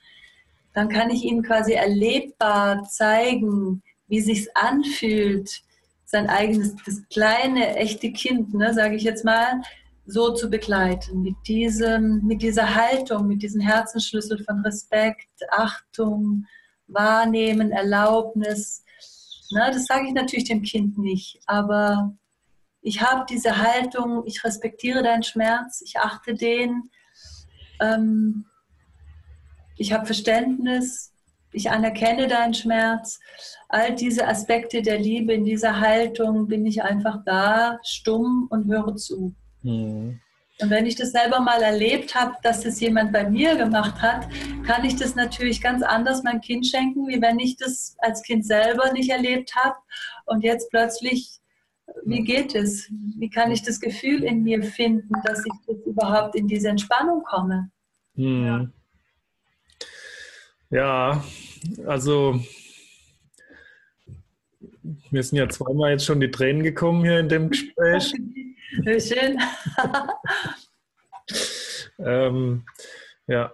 dann 0.73 0.89
kann 0.89 1.11
ich 1.11 1.25
ihnen 1.25 1.43
quasi 1.43 1.73
erlebbar 1.73 2.85
zeigen, 2.85 3.83
wie 4.09 4.21
sich's 4.21 4.49
anfühlt, 4.55 5.63
sein 6.05 6.29
eigenes, 6.29 6.75
das 6.85 7.03
kleine, 7.09 7.77
echte 7.77 8.13
Kind, 8.13 8.55
ne, 8.55 8.75
sage 8.75 8.97
ich 8.97 9.03
jetzt 9.03 9.25
mal, 9.25 9.63
so 10.07 10.33
zu 10.33 10.51
begleiten, 10.51 11.23
mit, 11.23 11.37
diesem, 11.47 12.27
mit 12.27 12.43
dieser 12.43 12.75
Haltung, 12.75 13.29
mit 13.29 13.43
diesem 13.43 13.61
Herzensschlüssel 13.61 14.43
von 14.45 14.61
Respekt, 14.61 15.29
Achtung, 15.51 16.47
Wahrnehmen, 16.89 17.71
Erlaubnis. 17.71 18.83
Ne, 19.53 19.71
das 19.73 19.87
sage 19.87 20.09
ich 20.09 20.13
natürlich 20.13 20.49
dem 20.49 20.63
Kind 20.63 20.99
nicht, 20.99 21.39
aber 21.47 22.13
ich 22.83 23.03
habe 23.03 23.27
diese 23.29 23.59
Haltung, 23.59 24.25
ich 24.27 24.43
respektiere 24.45 25.03
deinen 25.03 25.23
Schmerz, 25.23 25.83
ich 25.85 25.99
achte 25.99 26.35
den. 26.35 26.91
Ähm, 27.81 28.47
ich 29.77 29.93
habe 29.93 30.07
Verständnis, 30.07 31.13
ich 31.53 31.71
anerkenne 31.71 32.29
deinen 32.29 32.55
Schmerz. 32.55 33.19
All 33.69 33.95
diese 33.95 34.27
Aspekte 34.27 34.83
der 34.83 34.99
Liebe 34.99 35.33
in 35.33 35.45
dieser 35.45 35.81
Haltung 35.81 36.49
bin 36.49 36.67
ich 36.67 36.83
einfach 36.83 37.19
da, 37.25 37.79
stumm 37.83 38.47
und 38.51 38.67
höre 38.67 38.97
zu. 38.97 39.35
Mhm. 39.63 40.21
Und 40.61 40.69
wenn 40.69 40.85
ich 40.85 40.95
das 40.95 41.13
selber 41.13 41.41
mal 41.41 41.63
erlebt 41.63 42.15
habe, 42.15 42.35
dass 42.43 42.63
das 42.63 42.81
jemand 42.81 43.13
bei 43.13 43.29
mir 43.29 43.57
gemacht 43.57 44.01
hat, 44.03 44.29
kann 44.67 44.85
ich 44.85 44.97
das 44.97 45.15
natürlich 45.15 45.63
ganz 45.63 45.83
anders 45.83 46.23
meinem 46.23 46.43
Kind 46.43 46.67
schenken, 46.67 47.09
wie 47.09 47.21
wenn 47.23 47.39
ich 47.39 47.57
das 47.57 47.97
als 47.99 48.23
Kind 48.23 48.45
selber 48.45 48.93
nicht 48.93 49.11
erlebt 49.11 49.55
habe. 49.57 49.77
Und 50.27 50.45
jetzt 50.45 50.71
plötzlich, 50.71 51.40
wie 52.05 52.23
geht 52.23 52.55
es? 52.55 52.89
Wie 53.19 53.31
kann 53.31 53.51
ich 53.51 53.63
das 53.63 53.81
Gefühl 53.81 54.25
in 54.25 54.43
mir 54.43 54.63
finden, 54.63 55.15
dass 55.25 55.45
ich 55.45 55.53
jetzt 55.67 55.87
überhaupt 55.87 56.35
in 56.35 56.49
diese 56.49 56.69
Entspannung 56.69 57.23
komme? 57.25 57.71
Ja. 58.15 58.69
Ja, 60.71 61.25
also 61.87 62.41
mir 65.11 65.23
sind 65.23 65.39
ja 65.39 65.49
zweimal 65.49 65.93
jetzt 65.93 66.05
schon 66.05 66.21
die 66.21 66.31
Tränen 66.31 66.63
gekommen 66.63 67.05
hier 67.05 67.19
in 67.19 67.29
dem 67.29 67.51
Gespräch. 67.51 68.13
Schön. 68.85 69.39
ähm, 71.99 72.65
ja, 73.27 73.53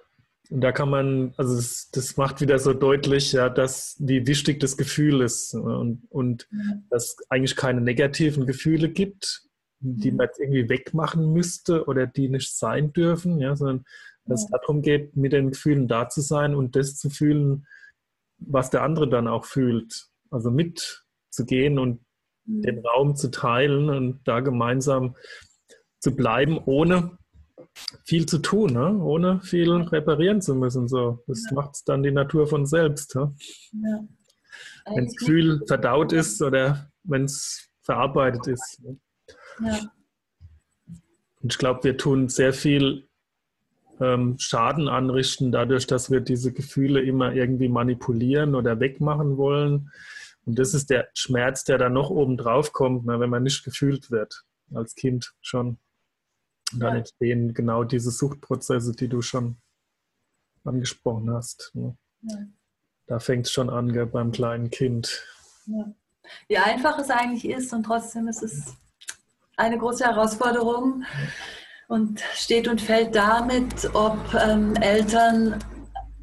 und 0.50 0.60
da 0.60 0.72
kann 0.72 0.90
man, 0.90 1.34
also 1.36 1.56
das, 1.56 1.90
das, 1.90 2.16
macht 2.16 2.40
wieder 2.40 2.58
so 2.58 2.72
deutlich, 2.72 3.32
ja, 3.32 3.48
dass 3.48 3.96
wie 3.98 4.26
wichtig 4.26 4.60
das 4.60 4.76
Gefühl 4.76 5.22
ist 5.22 5.54
und, 5.54 6.02
und 6.08 6.48
ja. 6.50 6.58
dass 6.90 7.04
es 7.04 7.30
eigentlich 7.30 7.56
keine 7.56 7.80
negativen 7.80 8.46
Gefühle 8.46 8.88
gibt, 8.88 9.42
die 9.80 10.10
mhm. 10.10 10.18
man 10.18 10.26
jetzt 10.26 10.40
irgendwie 10.40 10.68
wegmachen 10.68 11.32
müsste 11.32 11.86
oder 11.86 12.06
die 12.06 12.28
nicht 12.28 12.56
sein 12.56 12.92
dürfen, 12.92 13.40
ja, 13.40 13.56
sondern 13.56 13.84
dass 14.24 14.44
es 14.44 14.50
darum 14.50 14.82
geht, 14.82 15.16
mit 15.16 15.32
den 15.32 15.50
Gefühlen 15.50 15.88
da 15.88 16.08
zu 16.08 16.20
sein 16.20 16.54
und 16.54 16.74
das 16.76 16.96
zu 16.96 17.10
fühlen, 17.10 17.66
was 18.38 18.70
der 18.70 18.82
andere 18.82 19.08
dann 19.08 19.28
auch 19.28 19.44
fühlt. 19.44 20.08
Also 20.30 20.50
mitzugehen 20.50 21.78
und 21.78 22.04
mhm. 22.44 22.62
den 22.62 22.78
Raum 22.80 23.16
zu 23.16 23.30
teilen 23.30 23.88
und 23.88 24.20
da 24.24 24.40
gemeinsam 24.40 25.14
zu 26.00 26.14
bleiben, 26.14 26.58
ohne 26.64 27.18
viel 28.04 28.26
zu 28.26 28.38
tun, 28.38 28.72
ne? 28.72 28.98
ohne 28.98 29.40
viel 29.40 29.70
reparieren 29.72 30.40
zu 30.40 30.54
müssen. 30.54 30.88
So. 30.88 31.22
Das 31.26 31.44
ja. 31.48 31.54
macht 31.54 31.88
dann 31.88 32.02
die 32.02 32.10
Natur 32.10 32.46
von 32.46 32.66
selbst. 32.66 33.14
Ne? 33.14 33.34
Ja. 33.72 34.04
Wenn 34.94 35.06
das 35.06 35.16
Gefühl 35.16 35.62
verdaut 35.66 36.12
ist 36.12 36.40
oder 36.42 36.90
wenn 37.04 37.24
es 37.24 37.68
verarbeitet 37.82 38.46
ist. 38.46 38.82
Ne? 38.82 38.98
Ja. 39.64 39.78
Und 41.42 41.52
ich 41.52 41.58
glaube, 41.58 41.84
wir 41.84 41.96
tun 41.96 42.28
sehr 42.28 42.52
viel 42.52 43.06
ähm, 44.00 44.36
Schaden 44.38 44.88
anrichten, 44.88 45.52
dadurch, 45.52 45.86
dass 45.86 46.10
wir 46.10 46.20
diese 46.20 46.52
Gefühle 46.52 47.00
immer 47.00 47.32
irgendwie 47.32 47.68
manipulieren 47.68 48.54
oder 48.54 48.80
wegmachen 48.80 49.36
wollen. 49.36 49.90
Und 50.44 50.58
das 50.58 50.74
ist 50.74 50.90
der 50.90 51.08
Schmerz, 51.14 51.64
der 51.64 51.78
dann 51.78 51.92
noch 51.92 52.10
oben 52.10 52.36
drauf 52.36 52.72
kommt, 52.72 53.06
ne, 53.06 53.18
wenn 53.20 53.30
man 53.30 53.42
nicht 53.42 53.64
gefühlt 53.64 54.10
wird, 54.10 54.44
als 54.74 54.94
Kind 54.94 55.34
schon. 55.40 55.78
Und 56.72 56.80
dann 56.80 56.94
ja. 56.94 56.98
entstehen 56.98 57.54
genau 57.54 57.84
diese 57.84 58.10
Suchtprozesse, 58.10 58.92
die 58.92 59.08
du 59.08 59.22
schon 59.22 59.56
angesprochen 60.64 61.32
hast. 61.32 61.70
Ne. 61.74 61.96
Ja. 62.22 62.38
Da 63.06 63.18
fängt 63.20 63.46
es 63.46 63.52
schon 63.52 63.70
an 63.70 63.92
gell, 63.92 64.06
beim 64.06 64.32
kleinen 64.32 64.70
Kind. 64.70 65.24
Ja. 65.66 65.94
Wie 66.48 66.58
einfach 66.58 66.98
es 66.98 67.10
eigentlich 67.10 67.48
ist 67.48 67.72
und 67.72 67.84
trotzdem 67.84 68.26
ist 68.26 68.42
es 68.42 68.74
eine 69.56 69.78
große 69.78 70.04
Herausforderung 70.04 71.04
und 71.88 72.20
steht 72.34 72.66
und 72.66 72.80
fällt 72.80 73.14
damit, 73.14 73.94
ob 73.94 74.18
ähm, 74.34 74.74
Eltern 74.76 75.58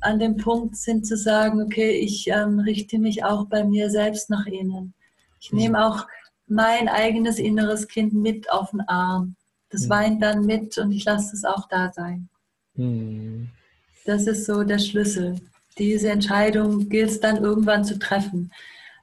an 0.02 0.20
dem 0.20 0.36
Punkt 0.36 0.76
sind 0.76 1.08
zu 1.08 1.16
sagen, 1.16 1.62
okay, 1.62 1.92
ich 1.92 2.28
ähm, 2.28 2.60
richte 2.60 3.00
mich 3.00 3.24
auch 3.24 3.46
bei 3.46 3.64
mir 3.64 3.90
selbst 3.90 4.30
nach 4.30 4.46
ihnen. 4.46 4.94
Ich 5.40 5.52
mhm. 5.52 5.60
nehme 5.60 5.86
auch 5.86 6.06
mein 6.48 6.90
eigenes 6.90 7.40
inneres 7.40 7.88
Kind 7.88 8.14
mit 8.14 8.52
auf 8.52 8.72
den 8.72 8.82
Arm. 8.82 9.36
Das 9.74 9.86
mhm. 9.86 9.90
weint 9.90 10.24
dann 10.24 10.46
mit 10.46 10.78
und 10.78 10.92
ich 10.92 11.04
lasse 11.04 11.36
es 11.36 11.44
auch 11.44 11.68
da 11.68 11.92
sein. 11.92 12.30
Mhm. 12.76 13.50
Das 14.06 14.28
ist 14.28 14.46
so 14.46 14.64
der 14.64 14.80
Schlüssel. 14.80 15.36
Diese 15.78 16.10
Entscheidung 16.10 16.88
gilt 16.88 17.10
es 17.10 17.20
dann 17.20 17.38
irgendwann 17.38 17.84
zu 17.84 18.00
treffen 18.00 18.52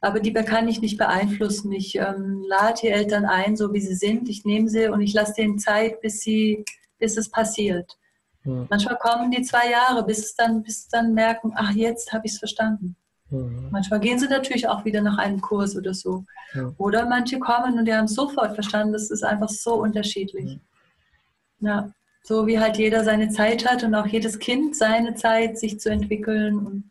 aber 0.00 0.20
die 0.20 0.32
kann 0.32 0.68
ich 0.68 0.80
nicht 0.80 0.96
beeinflussen. 0.96 1.72
Ich 1.72 1.96
ähm, 1.96 2.42
lade 2.48 2.80
die 2.82 2.88
Eltern 2.88 3.26
ein, 3.26 3.56
so 3.56 3.72
wie 3.72 3.80
sie 3.80 3.94
sind. 3.94 4.28
Ich 4.28 4.44
nehme 4.44 4.68
sie 4.68 4.88
und 4.88 5.02
ich 5.02 5.12
lasse 5.12 5.34
denen 5.34 5.58
Zeit, 5.58 6.00
bis, 6.00 6.20
sie, 6.20 6.64
bis 6.98 7.16
es 7.16 7.30
passiert. 7.30 7.98
Ja. 8.44 8.66
Manchmal 8.70 8.96
kommen 8.96 9.30
die 9.30 9.42
zwei 9.42 9.70
Jahre, 9.70 10.04
bis 10.04 10.20
es 10.20 10.34
dann, 10.34 10.62
bis 10.62 10.88
dann 10.88 11.12
merken, 11.12 11.52
ach, 11.54 11.72
jetzt 11.72 12.12
habe 12.12 12.26
ich 12.26 12.32
es 12.32 12.38
verstanden. 12.38 12.96
Ja. 13.30 13.38
Manchmal 13.70 14.00
gehen 14.00 14.18
sie 14.18 14.28
natürlich 14.28 14.66
auch 14.68 14.84
wieder 14.84 15.02
nach 15.02 15.18
einem 15.18 15.40
Kurs 15.40 15.76
oder 15.76 15.94
so. 15.94 16.24
Ja. 16.54 16.72
Oder 16.78 17.06
manche 17.06 17.38
kommen 17.38 17.78
und 17.78 17.84
die 17.84 17.94
haben 17.94 18.06
es 18.06 18.14
sofort 18.14 18.54
verstanden. 18.54 18.92
Das 18.92 19.10
ist 19.10 19.22
einfach 19.22 19.48
so 19.48 19.74
unterschiedlich. 19.74 20.58
Ja, 21.60 21.92
so 22.22 22.46
wie 22.46 22.58
halt 22.58 22.76
jeder 22.76 23.04
seine 23.04 23.30
Zeit 23.30 23.68
hat 23.68 23.84
und 23.84 23.94
auch 23.94 24.06
jedes 24.06 24.38
Kind 24.38 24.74
seine 24.76 25.14
Zeit, 25.14 25.58
sich 25.58 25.78
zu 25.78 25.90
entwickeln 25.90 26.58
und 26.58 26.84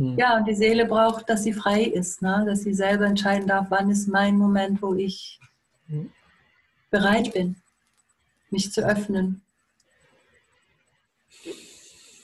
hm. 0.00 0.16
Ja, 0.16 0.38
und 0.38 0.46
die 0.48 0.54
Seele 0.54 0.86
braucht, 0.86 1.28
dass 1.28 1.44
sie 1.44 1.52
frei 1.52 1.82
ist, 1.82 2.22
ne? 2.22 2.42
dass 2.46 2.62
sie 2.62 2.72
selber 2.72 3.04
entscheiden 3.04 3.46
darf, 3.46 3.66
wann 3.68 3.90
ist 3.90 4.08
mein 4.08 4.38
Moment, 4.38 4.80
wo 4.80 4.94
ich 4.94 5.38
hm. 5.88 6.10
bereit 6.90 7.34
bin. 7.34 7.56
mich 8.50 8.72
zu 8.72 8.80
öffnen. 8.80 9.42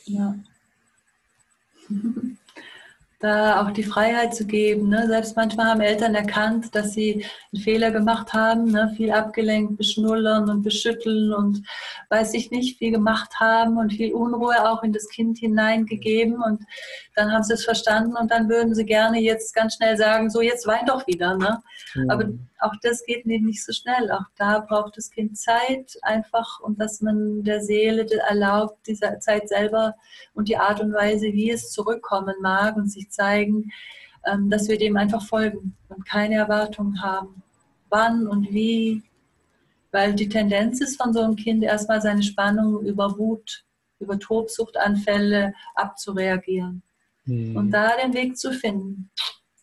Ja. 0.07 0.35
da 3.19 3.63
auch 3.63 3.71
die 3.71 3.83
Freiheit 3.83 4.35
zu 4.35 4.47
geben. 4.47 4.89
Ne? 4.89 5.07
Selbst 5.07 5.37
manchmal 5.37 5.67
haben 5.67 5.81
Eltern 5.81 6.15
erkannt, 6.15 6.75
dass 6.75 6.93
sie 6.93 7.25
einen 7.53 7.63
Fehler 7.63 7.91
gemacht 7.91 8.35
haben, 8.35 8.71
ne? 8.71 8.93
viel 8.97 9.11
abgelenkt, 9.11 9.79
beschnullern 9.79 10.51
und 10.51 10.63
beschütteln 10.63 11.33
und 11.33 11.63
weiß 12.11 12.35
ich 12.35 12.51
nicht, 12.51 12.79
viel 12.79 12.93
gemacht 12.93 13.41
haben 13.41 13.79
und 13.79 13.95
viel 13.95 14.13
Unruhe 14.13 14.69
auch 14.69 14.83
in 14.83 14.93
das 14.93 15.09
Kind 15.09 15.39
hineingegeben. 15.39 16.43
Und 16.43 16.63
dann 17.15 17.33
haben 17.33 17.43
sie 17.43 17.55
es 17.55 17.65
verstanden 17.65 18.17
und 18.17 18.31
dann 18.31 18.51
würden 18.51 18.75
sie 18.75 18.85
gerne 18.85 19.19
jetzt 19.19 19.55
ganz 19.55 19.77
schnell 19.77 19.97
sagen, 19.97 20.29
so 20.29 20.43
jetzt 20.43 20.67
wein 20.67 20.85
doch 20.87 21.07
wieder. 21.07 21.39
Ne? 21.39 21.63
Mhm. 21.95 22.11
Aber 22.11 22.25
auch 22.61 22.75
das 22.83 23.05
geht 23.05 23.27
nicht 23.27 23.65
so 23.65 23.73
schnell. 23.73 24.11
Auch 24.11 24.25
da 24.37 24.61
braucht 24.61 24.97
das 24.97 25.11
Kind 25.11 25.39
Zeit 25.39 25.97
einfach 26.03 26.61
und 26.61 26.81
dass 26.81 27.01
man 27.01 27.43
der 27.45 27.61
Seele 27.61 28.07
erlaubt, 28.29 28.87
diese 28.87 29.19
Zeit 29.21 29.49
selber 29.49 29.95
und 30.35 30.49
die 30.49 30.57
Art 30.57 30.81
und 30.81 30.93
Weise, 30.93 31.27
wie 31.27 31.51
es 31.51 31.71
zurückkommen 31.71 32.35
mag 32.41 32.77
und 32.77 32.91
sich 32.91 33.06
zeigen, 33.09 33.71
ähm, 34.27 34.51
dass 34.51 34.69
wir 34.69 34.79
dem 34.79 34.97
einfach 34.97 35.25
folgen 35.25 35.77
und 35.89 36.07
keine 36.07 36.37
Erwartungen 36.37 37.03
haben. 37.03 37.43
Wann 37.89 38.27
und 38.27 38.53
wie, 38.53 39.03
weil 39.93 40.15
die 40.15 40.29
Tendenz 40.29 40.81
ist 40.81 41.01
von 41.01 41.13
so 41.13 41.21
einem 41.21 41.37
Kind 41.37 41.63
erstmal 41.63 42.03
seine 42.03 42.23
Spannung 42.23 42.85
über 42.85 43.17
Wut, 43.19 43.65
über 43.99 44.19
Tobsuchtanfälle 44.19 45.55
abzureagieren 45.75 46.83
hm. 47.25 47.57
und 47.57 47.71
da 47.71 47.93
den 48.03 48.15
Weg 48.15 48.37
zu 48.37 48.53
finden. 48.53 49.11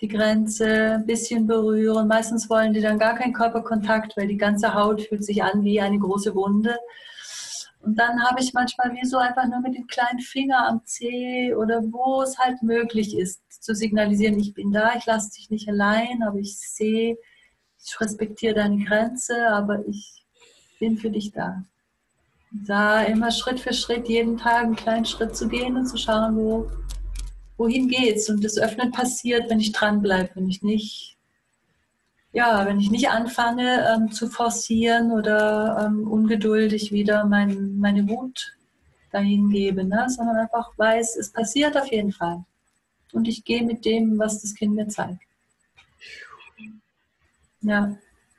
Die 0.01 0.07
Grenze 0.07 0.95
ein 0.95 1.05
bisschen 1.05 1.47
berühren. 1.47 2.07
Meistens 2.07 2.49
wollen 2.49 2.73
die 2.73 2.81
dann 2.81 2.99
gar 2.99 3.15
keinen 3.15 3.33
Körperkontakt, 3.33 4.17
weil 4.17 4.27
die 4.27 4.37
ganze 4.37 4.73
Haut 4.73 5.01
fühlt 5.01 5.23
sich 5.23 5.43
an 5.43 5.63
wie 5.63 5.79
eine 5.79 5.97
große 5.97 6.35
Wunde. 6.35 6.77
Und 7.83 7.99
dann 7.99 8.23
habe 8.23 8.41
ich 8.41 8.53
manchmal 8.53 8.93
wie 8.93 9.05
so 9.05 9.17
einfach 9.17 9.45
nur 9.45 9.59
mit 9.59 9.75
dem 9.75 9.87
kleinen 9.87 10.19
Finger 10.19 10.67
am 10.69 10.81
Zeh 10.85 11.53
oder 11.53 11.83
wo 11.83 12.21
es 12.21 12.37
halt 12.39 12.63
möglich 12.63 13.17
ist, 13.17 13.41
zu 13.49 13.75
signalisieren, 13.75 14.39
ich 14.39 14.53
bin 14.53 14.71
da, 14.71 14.95
ich 14.95 15.05
lasse 15.05 15.31
dich 15.31 15.49
nicht 15.49 15.67
allein, 15.67 16.23
aber 16.23 16.39
ich 16.39 16.57
sehe, 16.57 17.17
ich 17.83 17.99
respektiere 17.99 18.55
deine 18.55 18.85
Grenze, 18.85 19.49
aber 19.49 19.85
ich 19.85 20.23
bin 20.79 20.97
für 20.97 21.09
dich 21.09 21.33
da. 21.33 21.61
Da 22.65 23.03
immer 23.03 23.31
Schritt 23.31 23.59
für 23.59 23.73
Schritt, 23.73 24.07
jeden 24.07 24.37
Tag 24.37 24.63
einen 24.63 24.75
kleinen 24.77 25.05
Schritt 25.05 25.35
zu 25.35 25.49
gehen 25.49 25.75
und 25.75 25.85
zu 25.85 25.97
schauen, 25.97 26.37
wo, 26.37 26.71
wohin 27.57 27.89
geht's. 27.89 28.29
Und 28.29 28.45
das 28.45 28.57
Öffnen 28.57 28.91
passiert, 28.91 29.49
wenn 29.49 29.59
ich 29.59 29.73
dranbleibe, 29.73 30.29
wenn 30.35 30.47
ich 30.47 30.61
nicht 30.61 31.17
ja, 32.33 32.65
wenn 32.65 32.79
ich 32.79 32.89
nicht 32.89 33.09
anfange 33.09 33.87
ähm, 33.87 34.11
zu 34.11 34.27
forcieren 34.27 35.11
oder 35.11 35.85
ähm, 35.85 36.07
ungeduldig 36.07 36.91
wieder 36.91 37.25
mein, 37.25 37.77
meine 37.77 38.09
Wut 38.09 38.57
dahin 39.11 39.51
gebe, 39.51 39.83
ne? 39.83 40.07
sondern 40.09 40.37
einfach 40.37 40.71
weiß, 40.75 41.15
es 41.15 41.31
passiert 41.31 41.77
auf 41.77 41.91
jeden 41.91 42.11
Fall. 42.11 42.43
Und 43.11 43.27
ich 43.27 43.45
gehe 43.45 43.63
mit 43.63 43.85
dem, 43.85 44.17
was 44.17 44.41
das 44.41 44.55
Kind 44.55 44.73
mir 44.73 44.87
zeigt. 44.87 45.21
Ja. 47.61 47.95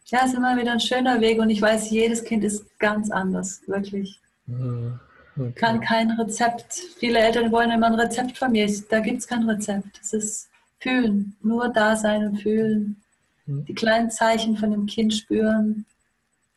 Ja, 0.06 0.20
es 0.24 0.32
ist 0.32 0.36
immer 0.36 0.56
wieder 0.58 0.72
ein 0.72 0.80
schöner 0.80 1.20
Weg 1.20 1.38
und 1.38 1.48
ich 1.48 1.62
weiß, 1.62 1.90
jedes 1.90 2.24
Kind 2.24 2.44
ist 2.44 2.78
ganz 2.78 3.10
anders, 3.10 3.62
wirklich. 3.66 4.20
Ah, 4.48 5.00
okay. 5.36 5.52
Kann 5.52 5.80
kein 5.80 6.10
Rezept. 6.10 6.74
Viele 6.98 7.20
Eltern 7.20 7.50
wollen 7.50 7.70
immer 7.70 7.86
ein 7.86 7.94
Rezept 7.94 8.36
von 8.36 8.52
mir. 8.52 8.70
Da 8.90 9.00
gibt 9.00 9.20
es 9.20 9.26
kein 9.26 9.48
Rezept. 9.48 9.98
Es 10.02 10.12
ist 10.12 10.50
fühlen, 10.78 11.36
nur 11.40 11.70
da 11.70 11.96
sein 11.96 12.26
und 12.26 12.42
fühlen. 12.42 13.03
Hm. 13.46 13.64
Die 13.64 13.74
kleinen 13.74 14.10
Zeichen 14.10 14.56
von 14.56 14.70
dem 14.70 14.86
Kind 14.86 15.14
spüren. 15.14 15.86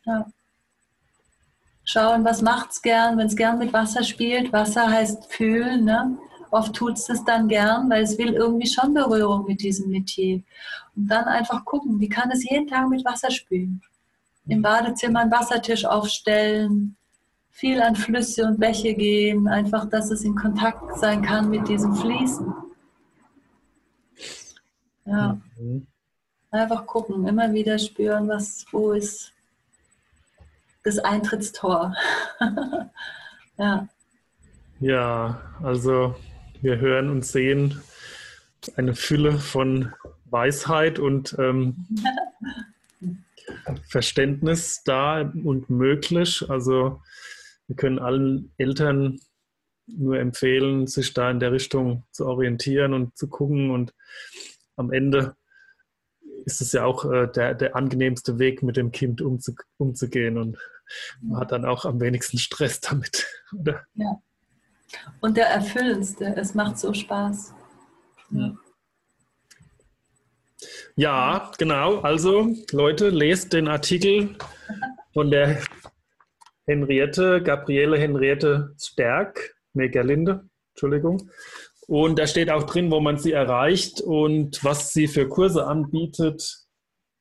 Ja. 0.06 0.26
Schauen, 1.84 2.26
was 2.26 2.42
macht 2.42 2.72
es 2.72 2.82
gern, 2.82 3.18
wenn 3.18 3.28
es 3.28 3.36
gern 3.36 3.60
mit 3.60 3.72
Wasser 3.74 4.04
spielt. 4.04 4.52
Wasser 4.52 4.90
heißt 4.90 5.32
fühlen. 5.32 5.86
Ne? 5.86 6.18
Oft 6.52 6.74
tut 6.74 6.94
es 6.98 7.06
das 7.06 7.24
dann 7.24 7.48
gern, 7.48 7.90
weil 7.90 8.04
es 8.04 8.18
will 8.18 8.34
irgendwie 8.34 8.68
schon 8.68 8.94
Berührung 8.94 9.46
mit 9.46 9.62
diesem 9.62 9.90
Metier. 9.90 10.44
Und 10.96 11.08
dann 11.08 11.26
einfach 11.26 11.64
gucken, 11.66 12.00
wie 12.00 12.10
kann 12.10 12.32
es 12.32 12.50
jeden 12.50 12.68
Tag 12.68 12.90
mit 12.90 13.06
Wasser 13.06 13.32
spielen. 13.32 13.82
Im 14.48 14.62
Badezimmer 14.62 15.22
einen 15.22 15.32
Wassertisch 15.32 15.86
aufstellen, 15.86 16.96
viel 17.52 17.82
an 17.82 17.96
Flüsse 17.96 18.46
und 18.46 18.60
Bäche 18.60 18.94
gehen, 18.94 19.48
einfach, 19.48 19.90
dass 19.90 20.12
es 20.12 20.24
in 20.24 20.36
Kontakt 20.36 20.98
sein 21.00 21.22
kann 21.22 21.50
mit 21.50 21.68
diesem 21.68 21.96
Fließen. 21.96 22.54
Ja. 25.06 25.38
Mhm. 25.58 25.87
Einfach 26.58 26.86
gucken, 26.86 27.28
immer 27.28 27.54
wieder 27.54 27.78
spüren, 27.78 28.28
was, 28.28 28.66
wo 28.72 28.92
ist 28.92 29.32
das 30.84 31.00
Eintrittstor. 31.00 31.94
ja. 33.58 33.88
Ja, 34.80 35.42
also 35.62 36.16
wir 36.62 36.80
hören 36.80 37.10
und 37.10 37.26
sehen 37.26 37.82
eine 38.76 38.96
Fülle 38.96 39.34
von 39.34 39.94
Weisheit 40.26 41.00
und 41.00 41.36
ähm, 41.40 41.88
Verständnis 43.90 44.82
da 44.84 45.22
und 45.22 45.70
möglich. 45.70 46.44
Also 46.50 47.02
wir 47.68 47.76
können 47.76 48.00
allen 48.00 48.52
Eltern 48.58 49.20
nur 49.88 50.20
empfehlen, 50.20 50.88
sich 50.88 51.14
da 51.14 51.32
in 51.32 51.40
der 51.40 51.52
Richtung 51.52 52.04
zu 52.12 52.26
orientieren 52.26 52.94
und 52.94 53.18
zu 53.18 53.28
gucken 53.28 53.72
und 53.72 53.94
am 54.76 54.92
Ende 54.92 55.36
ist 56.48 56.62
es 56.62 56.72
ja 56.72 56.86
auch 56.86 57.04
äh, 57.06 57.28
der, 57.28 57.54
der 57.54 57.76
angenehmste 57.76 58.40
Weg, 58.40 58.64
mit 58.64 58.78
dem 58.78 58.92
Kind 58.92 59.22
umzu, 59.22 59.54
umzugehen 59.78 60.38
und 60.38 60.58
man 61.22 61.42
hat 61.42 61.52
dann 61.52 61.66
auch 61.66 61.84
am 61.84 62.00
wenigsten 62.00 62.38
Stress 62.38 62.80
damit. 62.82 63.28
Oder? 63.54 63.86
Ja. 63.96 64.22
Und 65.20 65.36
der 65.36 65.48
erfüllendste, 65.48 66.34
es 66.38 66.56
macht 66.56 66.80
so 66.80 66.94
Spaß. 66.94 67.54
Ja. 68.30 68.56
ja, 70.96 71.52
genau. 71.58 72.00
Also 72.00 72.56
Leute, 72.72 73.10
lest 73.10 73.52
den 73.52 73.68
Artikel 73.68 74.38
von 75.14 75.30
der 75.30 75.62
Henriette, 76.66 77.44
Gabriele 77.44 77.98
Henriette 77.98 78.74
Stärk, 78.82 79.56
nee, 79.74 79.90
Gerlinde, 79.90 80.50
Entschuldigung. 80.74 81.30
Und 81.88 82.20
da 82.20 82.28
steht 82.28 82.52
auch 82.52 82.64
drin, 82.64 82.92
wo 82.92 83.00
man 83.00 83.18
sie 83.18 83.32
erreicht 83.32 84.02
und 84.02 84.64
was 84.64 84.92
sie 84.92 85.08
für 85.08 85.28
Kurse 85.28 85.66
anbietet, 85.66 86.66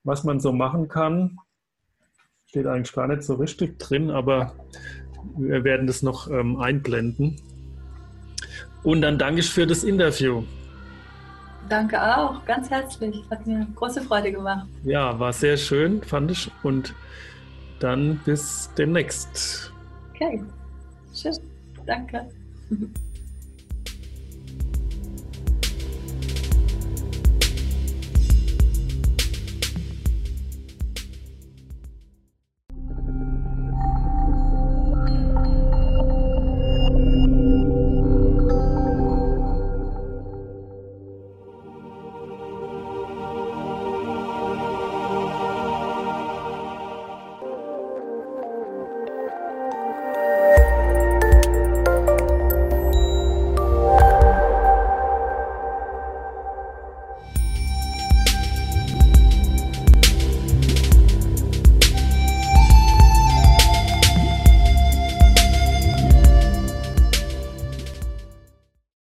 was 0.03 0.25
man 0.25 0.41
so 0.41 0.53
machen 0.53 0.89
kann. 0.89 1.39
Steht 2.47 2.67
eigentlich 2.67 2.93
gar 2.93 3.07
nicht 3.07 3.23
so 3.23 3.35
richtig 3.35 3.79
drin, 3.79 4.11
aber 4.11 4.55
wir 5.37 5.63
werden 5.63 5.87
das 5.87 6.03
noch 6.03 6.29
ähm, 6.31 6.59
einblenden. 6.59 7.41
Und 8.83 9.03
dann 9.03 9.19
danke 9.19 9.41
ich 9.41 9.51
für 9.51 9.67
das 9.67 9.85
Interview. 9.85 10.43
Danke 11.69 12.01
auch, 12.01 12.45
ganz 12.45 12.71
herzlich. 12.71 13.25
Hat 13.31 13.47
mir 13.47 13.67
große 13.75 14.03
Freude 14.03 14.33
gemacht. 14.33 14.67
Ja, 14.85 15.19
war 15.19 15.33
sehr 15.33 15.57
schön, 15.57 16.03
fand 16.03 16.31
ich. 16.31 16.51
Und 16.63 16.95
dann 17.81 18.21
bis 18.25 18.71
demnächst. 18.77 19.73
Okay, 20.15 20.43
tschüss. 21.13 21.41
Danke. 21.85 22.29